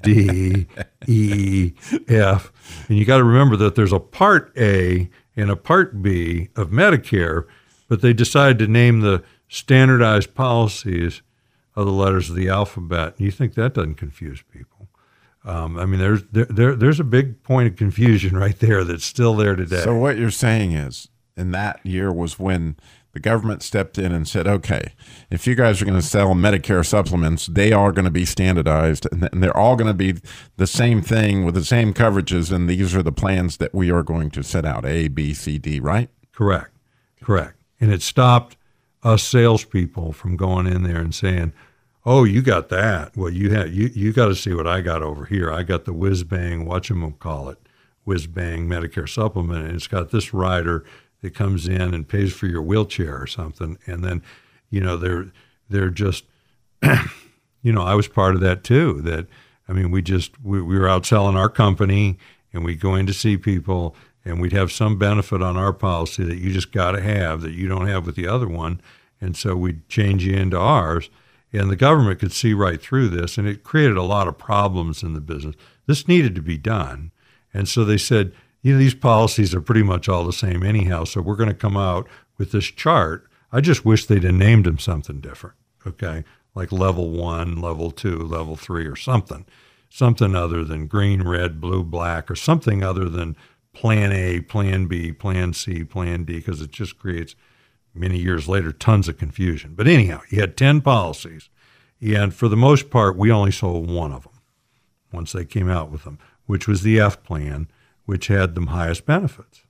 D, 0.01 0.67
E, 1.07 1.73
F. 2.07 2.51
And 2.87 2.97
you 2.97 3.05
got 3.05 3.17
to 3.17 3.23
remember 3.23 3.55
that 3.57 3.75
there's 3.75 3.93
a 3.93 3.99
Part 3.99 4.51
A 4.57 5.09
and 5.35 5.49
a 5.49 5.55
Part 5.55 6.01
B 6.01 6.49
of 6.55 6.69
Medicare, 6.69 7.45
but 7.87 8.01
they 8.01 8.13
decided 8.13 8.59
to 8.59 8.67
name 8.67 9.01
the 9.01 9.23
standardized 9.47 10.35
policies 10.35 11.21
of 11.75 11.85
the 11.85 11.91
letters 11.91 12.29
of 12.29 12.35
the 12.35 12.49
alphabet. 12.49 13.15
And 13.17 13.25
you 13.25 13.31
think 13.31 13.53
that 13.55 13.73
doesn't 13.73 13.95
confuse 13.95 14.41
people? 14.41 14.89
Um, 15.43 15.77
I 15.77 15.85
mean, 15.85 15.99
there's 15.99 16.23
there, 16.31 16.45
there, 16.45 16.75
there's 16.75 16.99
a 16.99 17.03
big 17.03 17.41
point 17.41 17.67
of 17.67 17.75
confusion 17.75 18.37
right 18.37 18.57
there 18.59 18.83
that's 18.83 19.05
still 19.05 19.35
there 19.35 19.55
today. 19.55 19.81
So 19.81 19.95
what 19.95 20.17
you're 20.17 20.29
saying 20.29 20.73
is, 20.73 21.07
in 21.35 21.51
that 21.51 21.83
year 21.83 22.11
was 22.11 22.37
when 22.37 22.75
the 23.13 23.19
government 23.19 23.61
stepped 23.61 23.97
in 23.97 24.11
and 24.11 24.27
said, 24.27 24.47
okay, 24.47 24.93
if 25.29 25.45
you 25.45 25.55
guys 25.55 25.81
are 25.81 25.85
going 25.85 25.99
to 25.99 26.05
sell 26.05 26.33
Medicare 26.33 26.85
supplements, 26.85 27.47
they 27.47 27.71
are 27.73 27.91
going 27.91 28.05
to 28.05 28.11
be 28.11 28.25
standardized 28.25 29.07
and 29.11 29.43
they're 29.43 29.55
all 29.55 29.75
going 29.75 29.87
to 29.87 29.93
be 29.93 30.15
the 30.57 30.67
same 30.67 31.01
thing 31.01 31.45
with 31.45 31.55
the 31.55 31.65
same 31.65 31.93
coverages. 31.93 32.51
And 32.51 32.69
these 32.69 32.95
are 32.95 33.03
the 33.03 33.11
plans 33.11 33.57
that 33.57 33.73
we 33.73 33.91
are 33.91 34.03
going 34.03 34.31
to 34.31 34.43
set 34.43 34.65
out 34.65 34.85
A, 34.85 35.09
B, 35.09 35.33
C, 35.33 35.57
D, 35.57 35.79
right? 35.79 36.09
Correct. 36.31 36.71
Correct. 37.21 37.55
And 37.79 37.91
it 37.91 38.01
stopped 38.01 38.57
us 39.03 39.23
salespeople 39.23 40.13
from 40.13 40.37
going 40.37 40.67
in 40.67 40.83
there 40.83 40.99
and 40.99 41.13
saying, 41.13 41.53
"Oh, 42.05 42.23
you 42.23 42.41
got 42.41 42.69
that? 42.69 43.15
Well, 43.17 43.31
you 43.31 43.51
have 43.51 43.73
you 43.73 43.89
you 43.93 44.13
got 44.13 44.27
to 44.27 44.35
see 44.35 44.53
what 44.53 44.67
I 44.67 44.81
got 44.81 45.01
over 45.01 45.25
here. 45.25 45.51
I 45.51 45.63
got 45.63 45.85
the 45.85 45.93
whiz 45.93 46.23
bang, 46.23 46.65
what 46.65 46.89
you 46.89 47.15
call 47.19 47.49
it, 47.49 47.57
whiz 48.05 48.27
bang 48.27 48.67
Medicare 48.67 49.09
supplement, 49.09 49.65
and 49.65 49.75
it's 49.75 49.87
got 49.87 50.11
this 50.11 50.33
rider 50.33 50.85
that 51.21 51.35
comes 51.35 51.67
in 51.67 51.93
and 51.93 52.07
pays 52.07 52.33
for 52.33 52.47
your 52.47 52.61
wheelchair 52.61 53.21
or 53.21 53.27
something, 53.27 53.77
and 53.85 54.03
then, 54.03 54.23
you 54.69 54.81
know, 54.81 54.97
they're 54.97 55.31
they're 55.69 55.89
just, 55.89 56.25
you 57.61 57.71
know, 57.71 57.83
I 57.83 57.95
was 57.95 58.07
part 58.07 58.35
of 58.35 58.41
that 58.41 58.63
too. 58.63 59.01
That 59.01 59.27
I 59.67 59.73
mean, 59.73 59.91
we 59.91 60.01
just 60.01 60.41
we, 60.43 60.61
we 60.61 60.77
were 60.77 60.89
out 60.89 61.05
selling 61.05 61.37
our 61.37 61.49
company, 61.49 62.17
and 62.53 62.65
we 62.65 62.75
go 62.75 62.95
in 62.95 63.05
to 63.07 63.13
see 63.13 63.37
people 63.37 63.95
and 64.23 64.39
we'd 64.39 64.53
have 64.53 64.71
some 64.71 64.97
benefit 64.97 65.41
on 65.41 65.57
our 65.57 65.73
policy 65.73 66.23
that 66.23 66.37
you 66.37 66.51
just 66.51 66.71
got 66.71 66.91
to 66.91 67.01
have 67.01 67.41
that 67.41 67.53
you 67.53 67.67
don't 67.67 67.87
have 67.87 68.05
with 68.05 68.15
the 68.15 68.27
other 68.27 68.47
one. 68.47 68.81
And 69.19 69.35
so 69.35 69.55
we'd 69.55 69.87
change 69.89 70.25
you 70.25 70.35
into 70.35 70.57
ours. 70.57 71.09
And 71.53 71.69
the 71.69 71.75
government 71.75 72.19
could 72.19 72.31
see 72.31 72.53
right 72.53 72.81
through 72.81 73.09
this, 73.09 73.37
and 73.37 73.47
it 73.47 73.63
created 73.63 73.97
a 73.97 74.03
lot 74.03 74.27
of 74.27 74.37
problems 74.37 75.03
in 75.03 75.13
the 75.13 75.19
business. 75.19 75.55
This 75.85 76.07
needed 76.07 76.33
to 76.35 76.41
be 76.41 76.57
done. 76.57 77.11
And 77.53 77.67
so 77.67 77.83
they 77.83 77.97
said, 77.97 78.31
you 78.61 78.73
know, 78.73 78.79
these 78.79 78.93
policies 78.93 79.53
are 79.55 79.61
pretty 79.61 79.83
much 79.83 80.07
all 80.07 80.23
the 80.23 80.33
same 80.33 80.63
anyhow. 80.63 81.03
So 81.03 81.21
we're 81.21 81.35
going 81.35 81.49
to 81.49 81.55
come 81.55 81.77
out 81.77 82.07
with 82.37 82.51
this 82.51 82.65
chart. 82.65 83.27
I 83.51 83.61
just 83.61 83.85
wish 83.85 84.05
they'd 84.05 84.23
have 84.23 84.33
named 84.33 84.65
them 84.65 84.79
something 84.79 85.19
different, 85.19 85.55
okay? 85.85 86.23
Like 86.53 86.71
level 86.71 87.09
one, 87.09 87.59
level 87.59 87.91
two, 87.91 88.19
level 88.19 88.55
three, 88.55 88.85
or 88.85 88.95
something. 88.95 89.45
Something 89.89 90.35
other 90.35 90.63
than 90.63 90.87
green, 90.87 91.27
red, 91.27 91.59
blue, 91.59 91.83
black, 91.83 92.31
or 92.31 92.35
something 92.35 92.83
other 92.83 93.09
than 93.09 93.35
plan 93.73 94.11
A, 94.11 94.41
plan 94.41 94.85
B, 94.85 95.11
plan 95.11 95.53
C, 95.53 95.83
plan 95.83 96.23
D, 96.23 96.35
because 96.35 96.61
it 96.61 96.71
just 96.71 96.97
creates 96.97 97.35
many 97.93 98.17
years 98.17 98.47
later 98.47 98.71
tons 98.71 99.07
of 99.07 99.17
confusion. 99.17 99.73
But 99.75 99.87
anyhow, 99.87 100.21
you 100.29 100.39
had 100.39 100.55
10 100.55 100.81
policies, 100.81 101.49
and 102.01 102.33
for 102.33 102.47
the 102.47 102.57
most 102.57 102.89
part, 102.89 103.17
we 103.17 103.31
only 103.31 103.51
sold 103.51 103.89
one 103.89 104.13
of 104.13 104.23
them 104.23 104.33
once 105.11 105.33
they 105.33 105.45
came 105.45 105.69
out 105.69 105.91
with 105.91 106.03
them, 106.03 106.19
which 106.45 106.67
was 106.67 106.83
the 106.83 106.99
F 106.99 107.21
plan, 107.23 107.67
which 108.05 108.27
had 108.27 108.55
the 108.55 108.65
highest 108.65 109.05
benefits. 109.05 109.63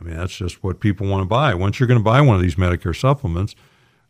I 0.00 0.04
mean, 0.04 0.16
that's 0.16 0.36
just 0.36 0.62
what 0.62 0.80
people 0.80 1.06
want 1.06 1.22
to 1.22 1.28
buy. 1.28 1.54
Once 1.54 1.80
you're 1.80 1.86
going 1.86 2.00
to 2.00 2.04
buy 2.04 2.20
one 2.20 2.36
of 2.36 2.42
these 2.42 2.54
Medicare 2.54 2.98
supplements, 2.98 3.54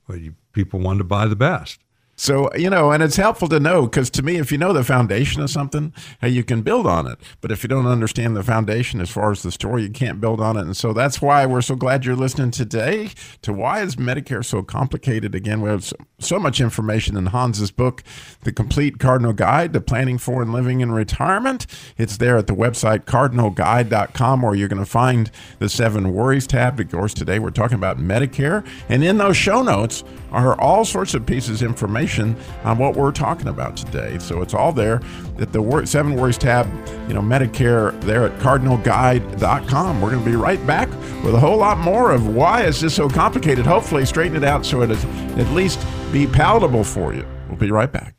well, 0.06 0.18
you, 0.18 0.34
people 0.52 0.80
want 0.80 0.98
to 0.98 1.04
buy 1.04 1.26
the 1.26 1.36
best. 1.36 1.80
So, 2.20 2.52
you 2.56 2.68
know, 2.68 2.90
and 2.90 3.00
it's 3.00 3.14
helpful 3.14 3.46
to 3.46 3.60
know 3.60 3.82
because 3.82 4.10
to 4.10 4.24
me, 4.24 4.38
if 4.38 4.50
you 4.50 4.58
know 4.58 4.72
the 4.72 4.82
foundation 4.82 5.40
of 5.40 5.50
something, 5.50 5.94
hey, 6.20 6.30
you 6.30 6.42
can 6.42 6.62
build 6.62 6.84
on 6.84 7.06
it. 7.06 7.16
But 7.40 7.52
if 7.52 7.62
you 7.62 7.68
don't 7.68 7.86
understand 7.86 8.36
the 8.36 8.42
foundation 8.42 9.00
as 9.00 9.08
far 9.08 9.30
as 9.30 9.42
the 9.42 9.52
story, 9.52 9.84
you 9.84 9.90
can't 9.90 10.20
build 10.20 10.40
on 10.40 10.56
it. 10.56 10.62
And 10.62 10.76
so 10.76 10.92
that's 10.92 11.22
why 11.22 11.46
we're 11.46 11.60
so 11.60 11.76
glad 11.76 12.04
you're 12.04 12.16
listening 12.16 12.50
today 12.50 13.10
to 13.42 13.52
why 13.52 13.82
is 13.82 13.94
Medicare 13.94 14.44
so 14.44 14.64
complicated? 14.64 15.36
Again, 15.36 15.60
we 15.60 15.70
have 15.70 15.92
so, 16.20 16.38
much 16.38 16.60
information 16.60 17.16
in 17.16 17.26
Hans's 17.26 17.70
book, 17.70 18.02
The 18.42 18.52
Complete 18.52 18.98
Cardinal 18.98 19.32
Guide 19.32 19.72
to 19.72 19.80
Planning 19.80 20.18
for 20.18 20.42
and 20.42 20.52
Living 20.52 20.80
in 20.80 20.90
Retirement. 20.90 21.66
It's 21.96 22.16
there 22.16 22.36
at 22.36 22.48
the 22.48 22.54
website 22.54 23.04
cardinalguide.com 23.04 24.42
where 24.42 24.54
you're 24.54 24.68
going 24.68 24.82
to 24.82 24.90
find 24.90 25.30
the 25.60 25.68
seven 25.68 26.12
worries 26.12 26.48
tab. 26.48 26.80
Of 26.80 26.90
course, 26.90 27.14
today 27.14 27.38
we're 27.38 27.50
talking 27.50 27.76
about 27.76 27.98
Medicare. 27.98 28.66
And 28.88 29.04
in 29.04 29.18
those 29.18 29.36
show 29.36 29.62
notes 29.62 30.02
are 30.32 30.60
all 30.60 30.84
sorts 30.84 31.14
of 31.14 31.24
pieces 31.24 31.62
of 31.62 31.68
information 31.68 32.36
on 32.64 32.78
what 32.78 32.96
we're 32.96 33.12
talking 33.12 33.48
about 33.48 33.76
today. 33.76 34.18
So 34.18 34.42
it's 34.42 34.54
all 34.54 34.72
there 34.72 35.00
at 35.40 35.52
the 35.52 35.82
Seven 35.86 36.14
Worries 36.14 36.38
tab, 36.38 36.66
you 37.08 37.14
know, 37.14 37.20
Medicare 37.20 37.98
there 38.02 38.24
at 38.24 38.38
cardinalguide.com. 38.40 40.00
We're 40.00 40.10
going 40.10 40.24
to 40.24 40.30
be 40.30 40.36
right 40.36 40.64
back 40.66 40.88
with 41.24 41.34
a 41.34 41.40
whole 41.40 41.58
lot 41.58 41.78
more 41.78 42.10
of 42.10 42.34
why 42.34 42.64
is 42.64 42.80
this 42.80 42.94
so 42.94 43.08
complicated. 43.08 43.66
Hopefully, 43.66 44.04
straighten 44.06 44.36
it 44.36 44.44
out 44.44 44.66
so 44.66 44.82
it 44.82 44.90
is 44.90 45.04
at 45.04 45.48
least 45.52 45.84
be 46.12 46.26
palatable 46.26 46.84
for 46.84 47.14
you. 47.14 47.26
We'll 47.48 47.58
be 47.58 47.70
right 47.70 47.90
back. 47.90 48.14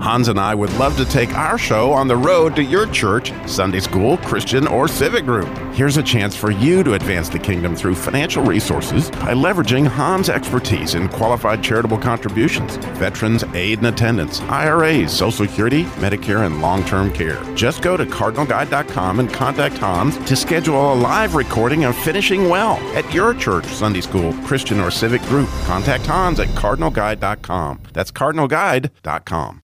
Hans 0.00 0.28
and 0.28 0.40
I 0.40 0.54
would 0.54 0.72
love 0.78 0.96
to 0.96 1.04
take 1.04 1.34
our 1.34 1.58
show 1.58 1.92
on 1.92 2.08
the 2.08 2.16
road 2.16 2.56
to 2.56 2.62
your 2.64 2.86
church, 2.86 3.32
Sunday 3.46 3.80
school, 3.80 4.16
Christian, 4.18 4.66
or 4.66 4.88
civic 4.88 5.26
group. 5.26 5.48
Here's 5.74 5.98
a 5.98 6.02
chance 6.02 6.34
for 6.34 6.50
you 6.50 6.82
to 6.82 6.94
advance 6.94 7.28
the 7.28 7.38
kingdom 7.38 7.76
through 7.76 7.94
financial 7.94 8.42
resources 8.42 9.10
by 9.10 9.34
leveraging 9.34 9.86
Hans' 9.86 10.30
expertise 10.30 10.94
in 10.94 11.08
qualified 11.08 11.62
charitable 11.62 11.98
contributions, 11.98 12.76
veterans 12.96 13.44
aid 13.54 13.78
and 13.78 13.88
attendance, 13.88 14.40
IRAs, 14.42 15.12
Social 15.12 15.46
Security, 15.46 15.84
Medicare, 16.00 16.46
and 16.46 16.62
long 16.62 16.82
term 16.84 17.12
care. 17.12 17.42
Just 17.54 17.82
go 17.82 17.96
to 17.96 18.06
cardinalguide.com 18.06 19.20
and 19.20 19.30
contact 19.30 19.76
Hans 19.76 20.16
to 20.26 20.34
schedule 20.34 20.94
a 20.94 20.94
live 20.94 21.34
recording 21.34 21.84
of 21.84 21.94
Finishing 21.96 22.48
Well 22.48 22.76
at 22.96 23.12
your 23.12 23.34
church, 23.34 23.66
Sunday 23.66 24.00
school, 24.00 24.32
Christian, 24.44 24.80
or 24.80 24.90
civic 24.90 25.20
group. 25.22 25.48
Contact 25.64 26.06
Hans 26.06 26.40
at 26.40 26.48
cardinalguide.com. 26.48 27.82
That's 27.92 28.10
cardinalguide.com. 28.10 29.62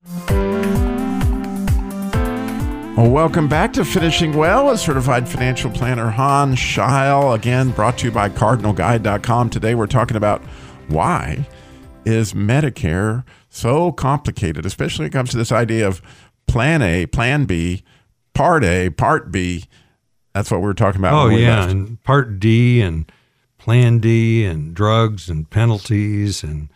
Well, 2.96 3.10
welcome 3.10 3.48
back 3.48 3.72
to 3.74 3.84
Finishing 3.84 4.36
Well, 4.36 4.70
a 4.70 4.78
certified 4.78 5.28
financial 5.28 5.70
planner, 5.70 6.10
Hans 6.10 6.58
Scheil. 6.58 7.34
Again, 7.34 7.70
brought 7.70 7.98
to 7.98 8.06
you 8.06 8.10
by 8.10 8.28
CardinalGuide.com. 8.28 9.50
Today 9.50 9.76
we're 9.76 9.86
talking 9.86 10.16
about 10.16 10.42
why 10.88 11.46
is 12.04 12.32
Medicare 12.32 13.24
so 13.48 13.92
complicated, 13.92 14.66
especially 14.66 15.04
when 15.04 15.10
it 15.10 15.12
comes 15.12 15.30
to 15.30 15.36
this 15.36 15.52
idea 15.52 15.86
of 15.86 16.02
Plan 16.48 16.82
A, 16.82 17.06
Plan 17.06 17.44
B, 17.44 17.84
Part 18.34 18.64
A, 18.64 18.90
Part 18.90 19.30
B. 19.30 19.66
That's 20.34 20.50
what 20.50 20.60
we 20.60 20.66
were 20.66 20.74
talking 20.74 21.00
about. 21.00 21.14
Oh, 21.14 21.28
yeah. 21.28 21.68
And 21.68 22.02
Part 22.02 22.40
D 22.40 22.80
and 22.80 23.10
Plan 23.56 24.00
D 24.00 24.44
and 24.44 24.74
drugs 24.74 25.28
and 25.28 25.48
penalties. 25.48 26.42
And, 26.42 26.70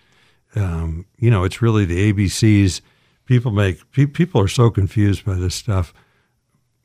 um, 0.55 1.07
you 1.19 1.29
know, 1.29 1.43
it's 1.43 1.61
really 1.61 1.85
the 1.85 2.13
ABCs 2.13 2.83
people 3.27 3.51
make 3.51 3.91
pe- 3.93 4.07
people 4.07 4.41
are 4.41 4.49
so 4.49 4.71
confused 4.71 5.25
by 5.25 5.35
this 5.35 5.55
stuff 5.55 5.93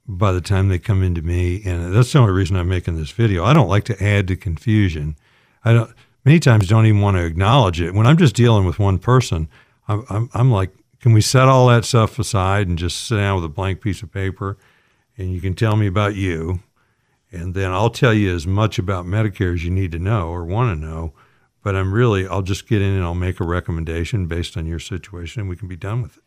by 0.08 0.32
the 0.32 0.42
time 0.42 0.68
they 0.68 0.80
come 0.80 1.04
into 1.04 1.22
me, 1.22 1.62
and 1.64 1.96
that's 1.96 2.12
the 2.12 2.20
only 2.20 2.34
reason 2.34 2.58
I'm 2.58 2.68
making 2.68 2.98
this 2.98 3.12
video. 3.12 3.46
I 3.46 3.54
don't 3.54 3.70
like 3.70 3.86
to 3.86 4.04
add 4.04 4.28
to 4.28 4.36
confusion. 4.36 5.16
I 5.64 5.74
don't 5.74 5.92
many 6.26 6.40
times 6.40 6.68
don't 6.68 6.86
even 6.86 7.02
want 7.02 7.18
to 7.18 7.26
acknowledge 7.26 7.80
it. 7.80 7.94
When 7.94 8.08
I'm 8.08 8.18
just 8.18 8.36
dealing 8.36 8.66
with 8.66 8.80
one 8.80 9.00
person, 9.00 9.48
I'm, 9.88 10.04
I'm, 10.10 10.30
I'm 10.34 10.52
like, 10.52 10.72
can 11.00 11.14
we 11.14 11.22
set 11.22 11.48
all 11.48 11.68
that 11.68 11.86
stuff 11.86 12.20
aside 12.20 12.68
and 12.68 12.78
just 12.78 13.08
sit 13.08 13.16
down 13.16 13.36
with 13.36 13.46
a 13.46 13.50
blank 13.50 13.82
piece 13.82 14.04
of 14.04 14.12
paper, 14.12 14.58
and 15.18 15.32
you 15.32 15.40
can 15.40 15.54
tell 15.54 15.76
me 15.76 15.88
about 15.88 16.16
you, 16.16 16.60
and 17.32 17.54
then 17.54 17.72
I'll 17.72 17.90
tell 17.90 18.14
you 18.14 18.36
as 18.36 18.46
much 18.46 18.78
about 18.78 19.06
Medicare 19.06 19.54
as 19.54 19.64
you 19.64 19.72
need 19.72 19.92
to 19.94 20.00
know 20.00 20.30
or 20.30 20.44
want 20.44 20.76
to 20.76 20.86
know. 20.86 21.14
But 21.64 21.76
I'm 21.76 21.94
really, 21.94 22.28
I'll 22.28 22.42
just 22.42 22.68
get 22.68 22.82
in 22.82 22.94
and 22.94 23.04
I'll 23.04 23.14
make 23.14 23.40
a 23.40 23.46
recommendation 23.46 24.26
based 24.26 24.58
on 24.58 24.66
your 24.66 24.80
situation, 24.80 25.42
and 25.42 25.50
we 25.50 25.56
can 25.56 25.68
be 25.68 25.76
done 25.76 26.02
with 26.02 26.18
it 26.18 26.24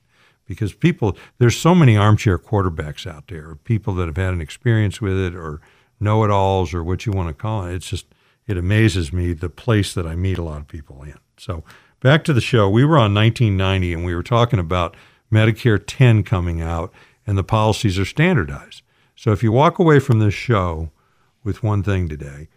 because 0.46 0.74
people 0.74 1.16
there's 1.38 1.56
so 1.56 1.74
many 1.74 1.96
armchair 1.96 2.38
quarterbacks 2.38 3.06
out 3.06 3.28
there, 3.28 3.54
people 3.56 3.94
that 3.94 4.06
have 4.06 4.16
had 4.16 4.34
an 4.34 4.40
experience 4.40 5.00
with 5.00 5.18
it 5.18 5.34
or 5.34 5.60
know-it-alls 6.00 6.74
or 6.74 6.82
what 6.82 7.06
you 7.06 7.12
want 7.12 7.28
to 7.28 7.34
call 7.34 7.66
it. 7.66 7.74
It's 7.74 7.88
just 7.88 8.06
it 8.46 8.58
amazes 8.58 9.12
me 9.12 9.32
the 9.32 9.48
place 9.48 9.94
that 9.94 10.06
I 10.06 10.14
meet 10.14 10.38
a 10.38 10.42
lot 10.42 10.60
of 10.60 10.68
people 10.68 11.02
in. 11.02 11.18
So 11.38 11.64
back 12.00 12.24
to 12.24 12.32
the 12.32 12.40
show, 12.40 12.68
we 12.68 12.84
were 12.84 12.98
on 12.98 13.14
1990 13.14 13.94
and 13.94 14.04
we 14.04 14.14
were 14.14 14.22
talking 14.22 14.58
about 14.58 14.96
Medicare 15.32 15.82
10 15.84 16.22
coming 16.22 16.60
out 16.60 16.92
and 17.26 17.38
the 17.38 17.44
policies 17.44 17.98
are 17.98 18.04
standardized. 18.04 18.82
So 19.16 19.32
if 19.32 19.42
you 19.42 19.52
walk 19.52 19.78
away 19.78 19.98
from 19.98 20.18
this 20.18 20.34
show 20.34 20.90
with 21.42 21.62
one 21.62 21.82
thing 21.82 22.08
today, 22.08 22.48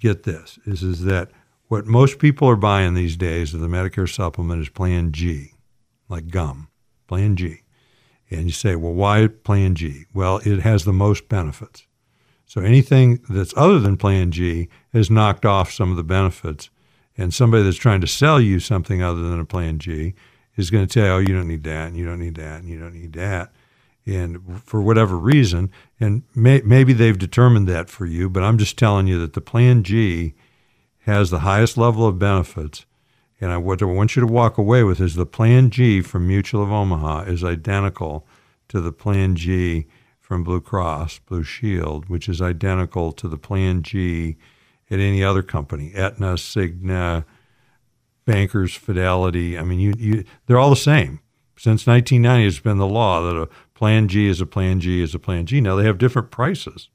get 0.00 0.24
this 0.24 0.58
is 0.66 0.82
is 0.82 1.04
that 1.04 1.30
what 1.68 1.86
most 1.86 2.18
people 2.18 2.48
are 2.48 2.56
buying 2.56 2.94
these 2.94 3.16
days 3.16 3.54
of 3.54 3.60
the 3.60 3.68
Medicare 3.68 4.12
supplement 4.12 4.60
is 4.60 4.68
Plan 4.68 5.12
G, 5.12 5.52
like 6.08 6.28
gum. 6.28 6.68
Plan 7.12 7.36
G. 7.36 7.60
And 8.30 8.44
you 8.44 8.52
say, 8.52 8.74
well, 8.74 8.94
why 8.94 9.26
Plan 9.26 9.74
G? 9.74 10.06
Well, 10.14 10.40
it 10.46 10.60
has 10.60 10.86
the 10.86 10.94
most 10.94 11.28
benefits. 11.28 11.86
So 12.46 12.62
anything 12.62 13.20
that's 13.28 13.52
other 13.54 13.78
than 13.78 13.98
Plan 13.98 14.30
G 14.30 14.70
has 14.94 15.10
knocked 15.10 15.44
off 15.44 15.70
some 15.70 15.90
of 15.90 15.98
the 15.98 16.04
benefits. 16.04 16.70
And 17.18 17.34
somebody 17.34 17.64
that's 17.64 17.76
trying 17.76 18.00
to 18.00 18.06
sell 18.06 18.40
you 18.40 18.60
something 18.60 19.02
other 19.02 19.28
than 19.28 19.38
a 19.38 19.44
Plan 19.44 19.78
G 19.78 20.14
is 20.56 20.70
going 20.70 20.86
to 20.86 20.90
tell 20.90 21.04
you, 21.04 21.12
oh, 21.12 21.18
you 21.18 21.36
don't 21.36 21.48
need 21.48 21.64
that, 21.64 21.88
and 21.88 21.98
you 21.98 22.06
don't 22.06 22.18
need 22.18 22.36
that, 22.36 22.62
and 22.62 22.70
you 22.70 22.78
don't 22.78 22.94
need 22.94 23.12
that. 23.12 23.52
And 24.06 24.62
for 24.64 24.80
whatever 24.80 25.18
reason, 25.18 25.70
and 26.00 26.22
may, 26.34 26.62
maybe 26.62 26.94
they've 26.94 27.18
determined 27.18 27.68
that 27.68 27.90
for 27.90 28.06
you, 28.06 28.30
but 28.30 28.42
I'm 28.42 28.56
just 28.56 28.78
telling 28.78 29.06
you 29.06 29.20
that 29.20 29.34
the 29.34 29.42
Plan 29.42 29.82
G 29.82 30.32
has 31.00 31.28
the 31.28 31.40
highest 31.40 31.76
level 31.76 32.06
of 32.06 32.18
benefits 32.18 32.86
and 33.42 33.50
I, 33.50 33.56
what 33.56 33.82
I 33.82 33.86
want 33.86 34.14
you 34.14 34.20
to 34.20 34.32
walk 34.32 34.56
away 34.56 34.84
with 34.84 35.00
is 35.00 35.16
the 35.16 35.26
Plan 35.26 35.68
G 35.68 36.00
from 36.00 36.28
Mutual 36.28 36.62
of 36.62 36.70
Omaha 36.70 37.22
is 37.22 37.42
identical 37.42 38.24
to 38.68 38.80
the 38.80 38.92
Plan 38.92 39.34
G 39.34 39.86
from 40.20 40.44
Blue 40.44 40.60
Cross 40.60 41.18
Blue 41.26 41.42
Shield, 41.42 42.08
which 42.08 42.28
is 42.28 42.40
identical 42.40 43.10
to 43.10 43.26
the 43.26 43.36
Plan 43.36 43.82
G 43.82 44.36
at 44.92 45.00
any 45.00 45.24
other 45.24 45.42
company, 45.42 45.92
Aetna, 45.92 46.34
Cigna, 46.34 47.24
Bankers, 48.26 48.76
Fidelity. 48.76 49.58
I 49.58 49.64
mean, 49.64 49.80
you, 49.80 49.94
you, 49.98 50.24
they're 50.46 50.60
all 50.60 50.70
the 50.70 50.76
same. 50.76 51.18
Since 51.58 51.84
1990, 51.88 52.46
it's 52.46 52.60
been 52.60 52.78
the 52.78 52.86
law 52.86 53.22
that 53.22 53.36
a 53.36 53.48
Plan 53.74 54.06
G 54.06 54.28
is 54.28 54.40
a 54.40 54.46
Plan 54.46 54.78
G 54.78 55.02
is 55.02 55.16
a 55.16 55.18
Plan 55.18 55.46
G. 55.46 55.60
Now 55.60 55.74
they 55.74 55.84
have 55.84 55.98
different 55.98 56.30
prices. 56.30 56.90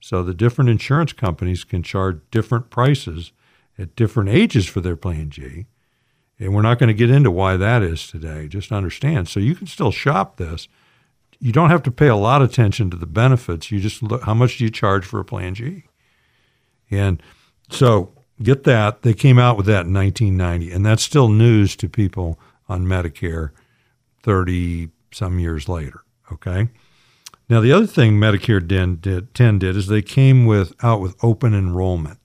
So 0.00 0.24
the 0.24 0.34
different 0.34 0.70
insurance 0.70 1.12
companies 1.12 1.62
can 1.62 1.84
charge 1.84 2.20
different 2.32 2.68
prices 2.68 3.30
at 3.78 3.96
different 3.96 4.30
ages 4.30 4.66
for 4.66 4.80
their 4.80 4.96
Plan 4.96 5.30
G. 5.30 5.66
And 6.38 6.54
we're 6.54 6.62
not 6.62 6.78
going 6.78 6.88
to 6.88 6.94
get 6.94 7.10
into 7.10 7.30
why 7.30 7.56
that 7.56 7.82
is 7.82 8.06
today. 8.06 8.48
Just 8.48 8.70
understand. 8.70 9.28
So 9.28 9.40
you 9.40 9.54
can 9.54 9.66
still 9.66 9.90
shop 9.90 10.36
this. 10.36 10.68
You 11.40 11.52
don't 11.52 11.70
have 11.70 11.82
to 11.84 11.90
pay 11.90 12.08
a 12.08 12.16
lot 12.16 12.42
of 12.42 12.50
attention 12.50 12.90
to 12.90 12.96
the 12.96 13.06
benefits. 13.06 13.70
You 13.70 13.80
just 13.80 14.02
look 14.02 14.22
how 14.22 14.34
much 14.34 14.58
do 14.58 14.64
you 14.64 14.70
charge 14.70 15.04
for 15.04 15.20
a 15.20 15.24
Plan 15.24 15.54
G? 15.54 15.84
And 16.90 17.22
so 17.70 18.12
get 18.42 18.64
that. 18.64 19.02
They 19.02 19.14
came 19.14 19.38
out 19.38 19.56
with 19.56 19.66
that 19.66 19.86
in 19.86 19.94
1990, 19.94 20.72
and 20.72 20.84
that's 20.84 21.02
still 21.02 21.28
news 21.28 21.76
to 21.76 21.88
people 21.88 22.38
on 22.68 22.86
Medicare 22.86 23.50
30 24.22 24.90
some 25.12 25.38
years 25.38 25.68
later. 25.68 26.02
Okay. 26.32 26.68
Now 27.48 27.60
the 27.60 27.72
other 27.72 27.86
thing 27.86 28.14
Medicare 28.14 28.66
did, 28.66 29.34
10 29.34 29.58
did 29.58 29.76
is 29.76 29.86
they 29.86 30.02
came 30.02 30.44
with 30.44 30.72
out 30.84 31.00
with 31.00 31.16
open 31.22 31.54
enrollment. 31.54 32.18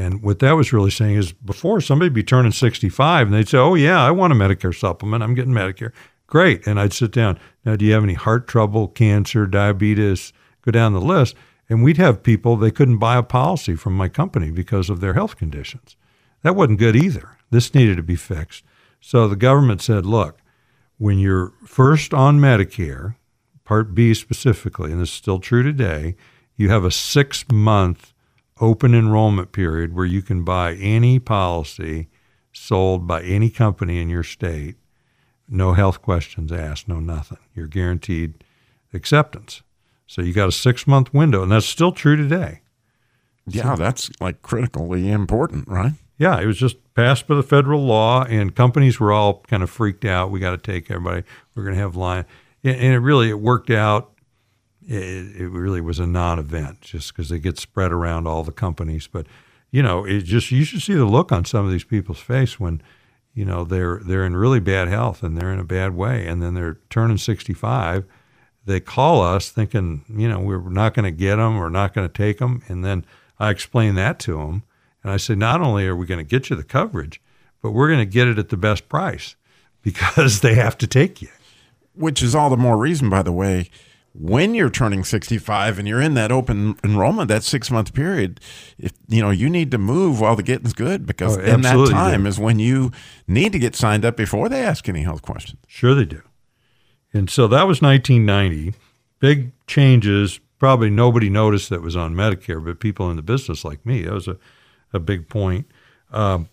And 0.00 0.22
what 0.22 0.38
that 0.38 0.52
was 0.52 0.72
really 0.72 0.90
saying 0.90 1.16
is 1.16 1.32
before 1.32 1.82
somebody 1.82 2.06
would 2.06 2.14
be 2.14 2.22
turning 2.22 2.52
65 2.52 3.26
and 3.26 3.36
they'd 3.36 3.48
say, 3.48 3.58
Oh, 3.58 3.74
yeah, 3.74 4.02
I 4.02 4.10
want 4.10 4.32
a 4.32 4.36
Medicare 4.36 4.74
supplement. 4.74 5.22
I'm 5.22 5.34
getting 5.34 5.52
Medicare. 5.52 5.92
Great. 6.26 6.66
And 6.66 6.80
I'd 6.80 6.94
sit 6.94 7.12
down. 7.12 7.38
Now, 7.66 7.76
do 7.76 7.84
you 7.84 7.92
have 7.92 8.02
any 8.02 8.14
heart 8.14 8.48
trouble, 8.48 8.88
cancer, 8.88 9.46
diabetes? 9.46 10.32
Go 10.62 10.70
down 10.70 10.94
the 10.94 11.00
list. 11.02 11.34
And 11.68 11.84
we'd 11.84 11.98
have 11.98 12.22
people, 12.22 12.56
they 12.56 12.70
couldn't 12.70 12.96
buy 12.96 13.16
a 13.16 13.22
policy 13.22 13.76
from 13.76 13.94
my 13.94 14.08
company 14.08 14.50
because 14.50 14.88
of 14.88 15.00
their 15.00 15.12
health 15.12 15.36
conditions. 15.36 15.96
That 16.42 16.56
wasn't 16.56 16.78
good 16.78 16.96
either. 16.96 17.36
This 17.50 17.74
needed 17.74 17.98
to 17.98 18.02
be 18.02 18.16
fixed. 18.16 18.64
So 19.00 19.28
the 19.28 19.36
government 19.36 19.82
said, 19.82 20.06
Look, 20.06 20.38
when 20.96 21.18
you're 21.18 21.52
first 21.66 22.14
on 22.14 22.40
Medicare, 22.40 23.16
Part 23.64 23.94
B 23.94 24.14
specifically, 24.14 24.92
and 24.92 25.00
this 25.00 25.10
is 25.10 25.14
still 25.14 25.40
true 25.40 25.62
today, 25.62 26.16
you 26.56 26.70
have 26.70 26.84
a 26.84 26.90
six 26.90 27.44
month 27.52 28.14
open 28.60 28.94
enrollment 28.94 29.52
period 29.52 29.94
where 29.94 30.06
you 30.06 30.22
can 30.22 30.44
buy 30.44 30.74
any 30.74 31.18
policy 31.18 32.08
sold 32.52 33.06
by 33.06 33.22
any 33.22 33.50
company 33.50 34.00
in 34.00 34.08
your 34.08 34.22
state, 34.22 34.76
no 35.48 35.72
health 35.72 36.02
questions 36.02 36.52
asked, 36.52 36.88
no 36.88 37.00
nothing. 37.00 37.38
You're 37.54 37.66
guaranteed 37.66 38.44
acceptance. 38.92 39.62
So 40.06 40.22
you 40.22 40.32
got 40.32 40.48
a 40.48 40.52
six 40.52 40.86
month 40.86 41.14
window, 41.14 41.42
and 41.42 41.52
that's 41.52 41.66
still 41.66 41.92
true 41.92 42.16
today. 42.16 42.60
Yeah, 43.46 43.74
so, 43.74 43.82
that's 43.82 44.10
like 44.20 44.42
critically 44.42 45.10
important, 45.10 45.68
right? 45.68 45.92
Yeah, 46.18 46.38
it 46.38 46.46
was 46.46 46.58
just 46.58 46.76
passed 46.94 47.26
by 47.26 47.36
the 47.36 47.42
federal 47.42 47.84
law, 47.84 48.24
and 48.24 48.54
companies 48.54 49.00
were 49.00 49.12
all 49.12 49.42
kind 49.48 49.62
of 49.62 49.70
freaked 49.70 50.04
out. 50.04 50.30
We 50.30 50.40
got 50.40 50.50
to 50.50 50.58
take 50.58 50.90
everybody. 50.90 51.24
We're 51.54 51.62
going 51.62 51.74
to 51.74 51.80
have 51.80 51.96
line, 51.96 52.26
and 52.62 52.76
it 52.76 52.98
really 52.98 53.30
it 53.30 53.40
worked 53.40 53.70
out 53.70 54.09
it, 54.86 55.36
it 55.36 55.48
really 55.48 55.80
was 55.80 55.98
a 55.98 56.06
non-event 56.06 56.80
just 56.80 57.08
because 57.08 57.28
they 57.28 57.38
get 57.38 57.58
spread 57.58 57.92
around 57.92 58.26
all 58.26 58.42
the 58.42 58.52
companies. 58.52 59.06
But 59.06 59.26
you 59.70 59.82
know, 59.82 60.04
it 60.04 60.22
just 60.22 60.50
you 60.50 60.64
should 60.64 60.82
see 60.82 60.94
the 60.94 61.04
look 61.04 61.30
on 61.32 61.44
some 61.44 61.64
of 61.64 61.70
these 61.70 61.84
people's 61.84 62.20
face 62.20 62.58
when 62.58 62.82
you 63.34 63.44
know 63.44 63.64
they're 63.64 64.00
they're 64.04 64.26
in 64.26 64.36
really 64.36 64.60
bad 64.60 64.88
health 64.88 65.22
and 65.22 65.36
they're 65.36 65.52
in 65.52 65.60
a 65.60 65.64
bad 65.64 65.94
way, 65.94 66.26
and 66.26 66.42
then 66.42 66.54
they're 66.54 66.78
turning 66.88 67.18
65. 67.18 68.04
They 68.66 68.80
call 68.80 69.22
us 69.22 69.50
thinking, 69.50 70.04
you 70.08 70.28
know, 70.28 70.38
we're 70.38 70.60
not 70.68 70.94
going 70.94 71.04
to 71.04 71.10
get 71.10 71.36
them, 71.36 71.56
we're 71.56 71.70
not 71.70 71.94
going 71.94 72.06
to 72.06 72.12
take 72.12 72.38
them, 72.38 72.62
and 72.68 72.84
then 72.84 73.04
I 73.38 73.50
explain 73.50 73.94
that 73.94 74.18
to 74.20 74.36
them, 74.36 74.64
and 75.02 75.10
I 75.10 75.16
say, 75.16 75.34
not 75.34 75.62
only 75.62 75.86
are 75.86 75.96
we 75.96 76.06
going 76.06 76.18
to 76.18 76.24
get 76.24 76.50
you 76.50 76.56
the 76.56 76.62
coverage, 76.62 77.22
but 77.62 77.70
we're 77.70 77.88
going 77.88 78.00
to 78.00 78.04
get 78.04 78.28
it 78.28 78.38
at 78.38 78.50
the 78.50 78.56
best 78.56 78.88
price 78.88 79.34
because 79.82 80.40
they 80.40 80.54
have 80.54 80.76
to 80.78 80.86
take 80.86 81.22
you. 81.22 81.28
Which 81.94 82.22
is 82.22 82.34
all 82.34 82.50
the 82.50 82.56
more 82.56 82.76
reason, 82.76 83.10
by 83.10 83.22
the 83.22 83.32
way, 83.32 83.70
when 84.12 84.54
you're 84.54 84.70
turning 84.70 85.04
65 85.04 85.78
and 85.78 85.86
you're 85.86 86.00
in 86.00 86.14
that 86.14 86.32
open 86.32 86.76
enrollment, 86.82 87.28
that 87.28 87.44
six 87.44 87.70
month 87.70 87.94
period, 87.94 88.40
if 88.78 88.92
you 89.08 89.22
know 89.22 89.30
you 89.30 89.48
need 89.48 89.70
to 89.70 89.78
move 89.78 90.20
while 90.20 90.36
the 90.36 90.42
getting's 90.42 90.72
good 90.72 91.06
because 91.06 91.36
oh, 91.36 91.40
in 91.40 91.60
that 91.62 91.88
time 91.90 92.26
is 92.26 92.38
when 92.38 92.58
you 92.58 92.90
need 93.28 93.52
to 93.52 93.58
get 93.58 93.76
signed 93.76 94.04
up 94.04 94.16
before 94.16 94.48
they 94.48 94.62
ask 94.62 94.88
any 94.88 95.02
health 95.02 95.22
questions. 95.22 95.60
Sure, 95.66 95.94
they 95.94 96.04
do. 96.04 96.22
And 97.12 97.30
so 97.30 97.46
that 97.48 97.66
was 97.66 97.82
1990. 97.82 98.76
Big 99.18 99.52
changes. 99.66 100.40
Probably 100.58 100.90
nobody 100.90 101.30
noticed 101.30 101.70
that 101.70 101.82
was 101.82 101.96
on 101.96 102.14
Medicare, 102.14 102.64
but 102.64 102.80
people 102.80 103.10
in 103.10 103.16
the 103.16 103.22
business 103.22 103.64
like 103.64 103.84
me, 103.84 104.02
that 104.02 104.12
was 104.12 104.28
a, 104.28 104.36
a 104.92 104.98
big 104.98 105.28
point. 105.28 105.66
Um, 106.10 106.48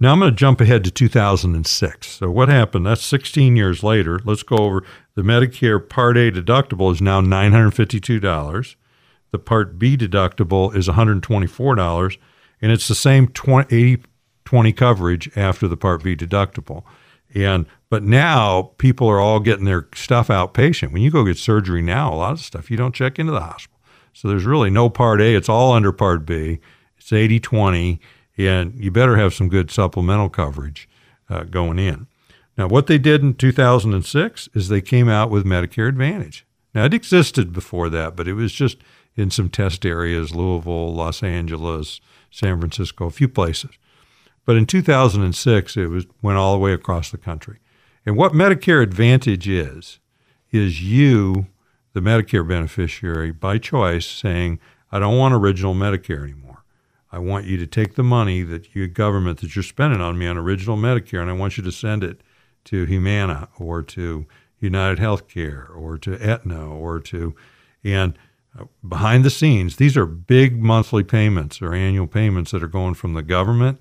now 0.00 0.12
I'm 0.12 0.20
going 0.20 0.32
to 0.32 0.36
jump 0.36 0.60
ahead 0.60 0.84
to 0.84 0.90
2006. 0.90 2.06
So 2.06 2.30
what 2.30 2.48
happened? 2.48 2.86
That's 2.86 3.04
16 3.04 3.56
years 3.56 3.82
later. 3.82 4.20
Let's 4.24 4.42
go 4.42 4.56
over 4.56 4.84
the 5.14 5.22
Medicare 5.22 5.86
Part 5.88 6.16
A 6.16 6.32
deductible 6.32 6.92
is 6.92 7.00
now 7.00 7.20
$952. 7.20 8.74
The 9.30 9.38
Part 9.38 9.78
B 9.78 9.96
deductible 9.96 10.74
is 10.74 10.88
$124, 10.88 12.18
and 12.60 12.72
it's 12.72 12.88
the 12.88 12.94
same 12.94 13.32
80 13.48 14.02
20 14.44 14.72
coverage 14.72 15.36
after 15.36 15.66
the 15.66 15.76
Part 15.76 16.02
B 16.02 16.14
deductible. 16.14 16.84
And 17.34 17.66
but 17.88 18.02
now 18.02 18.74
people 18.78 19.08
are 19.08 19.20
all 19.20 19.40
getting 19.40 19.64
their 19.64 19.88
stuff 19.94 20.28
outpatient. 20.28 20.92
When 20.92 21.02
you 21.02 21.10
go 21.10 21.24
get 21.24 21.38
surgery 21.38 21.82
now, 21.82 22.12
a 22.12 22.16
lot 22.16 22.32
of 22.32 22.40
stuff 22.40 22.70
you 22.70 22.76
don't 22.76 22.94
check 22.94 23.18
into 23.18 23.32
the 23.32 23.40
hospital. 23.40 23.78
So 24.12 24.28
there's 24.28 24.44
really 24.44 24.70
no 24.70 24.88
Part 24.88 25.20
A. 25.20 25.34
It's 25.34 25.48
all 25.48 25.72
under 25.72 25.92
Part 25.92 26.26
B. 26.26 26.60
It's 26.98 27.12
80 27.12 27.40
20 27.40 28.00
and 28.36 28.74
you 28.74 28.90
better 28.90 29.16
have 29.16 29.34
some 29.34 29.48
good 29.48 29.70
supplemental 29.70 30.28
coverage 30.28 30.88
uh, 31.28 31.44
going 31.44 31.78
in. 31.78 32.06
Now, 32.56 32.68
what 32.68 32.86
they 32.86 32.98
did 32.98 33.22
in 33.22 33.34
2006 33.34 34.48
is 34.54 34.68
they 34.68 34.80
came 34.80 35.08
out 35.08 35.30
with 35.30 35.44
Medicare 35.44 35.88
Advantage. 35.88 36.46
Now, 36.74 36.84
it 36.84 36.94
existed 36.94 37.52
before 37.52 37.88
that, 37.90 38.16
but 38.16 38.28
it 38.28 38.34
was 38.34 38.52
just 38.52 38.78
in 39.16 39.30
some 39.30 39.48
test 39.48 39.84
areas 39.84 40.34
Louisville, 40.34 40.94
Los 40.94 41.22
Angeles, 41.22 42.00
San 42.30 42.58
Francisco, 42.58 43.06
a 43.06 43.10
few 43.10 43.28
places. 43.28 43.70
But 44.44 44.56
in 44.56 44.66
2006, 44.66 45.76
it 45.76 45.86
was 45.86 46.06
went 46.20 46.38
all 46.38 46.52
the 46.52 46.58
way 46.58 46.72
across 46.72 47.10
the 47.10 47.18
country. 47.18 47.58
And 48.04 48.16
what 48.16 48.32
Medicare 48.32 48.82
Advantage 48.82 49.48
is, 49.48 49.98
is 50.50 50.82
you, 50.82 51.46
the 51.92 52.00
Medicare 52.00 52.46
beneficiary, 52.46 53.32
by 53.32 53.58
choice, 53.58 54.06
saying, 54.06 54.60
I 54.92 54.98
don't 54.98 55.16
want 55.16 55.34
original 55.34 55.74
Medicare 55.74 56.22
anymore. 56.22 56.53
I 57.14 57.18
want 57.18 57.46
you 57.46 57.56
to 57.58 57.66
take 57.66 57.94
the 57.94 58.02
money 58.02 58.42
that 58.42 58.74
your 58.74 58.88
government 58.88 59.40
that 59.40 59.54
you're 59.54 59.62
spending 59.62 60.00
on 60.00 60.18
me 60.18 60.26
on 60.26 60.36
original 60.36 60.76
Medicare, 60.76 61.22
and 61.22 61.30
I 61.30 61.34
want 61.34 61.56
you 61.56 61.62
to 61.62 61.70
send 61.70 62.02
it 62.02 62.22
to 62.64 62.86
Humana 62.86 63.48
or 63.56 63.84
to 63.84 64.26
United 64.58 64.98
Healthcare 64.98 65.70
or 65.76 65.96
to 65.98 66.20
Aetna 66.20 66.68
or 66.68 66.98
to, 66.98 67.36
and 67.84 68.18
uh, 68.58 68.64
behind 68.86 69.24
the 69.24 69.30
scenes, 69.30 69.76
these 69.76 69.96
are 69.96 70.06
big 70.06 70.60
monthly 70.60 71.04
payments 71.04 71.62
or 71.62 71.72
annual 71.72 72.08
payments 72.08 72.50
that 72.50 72.64
are 72.64 72.68
going 72.68 72.94
from 72.94 73.14
the 73.14 73.22
government 73.22 73.80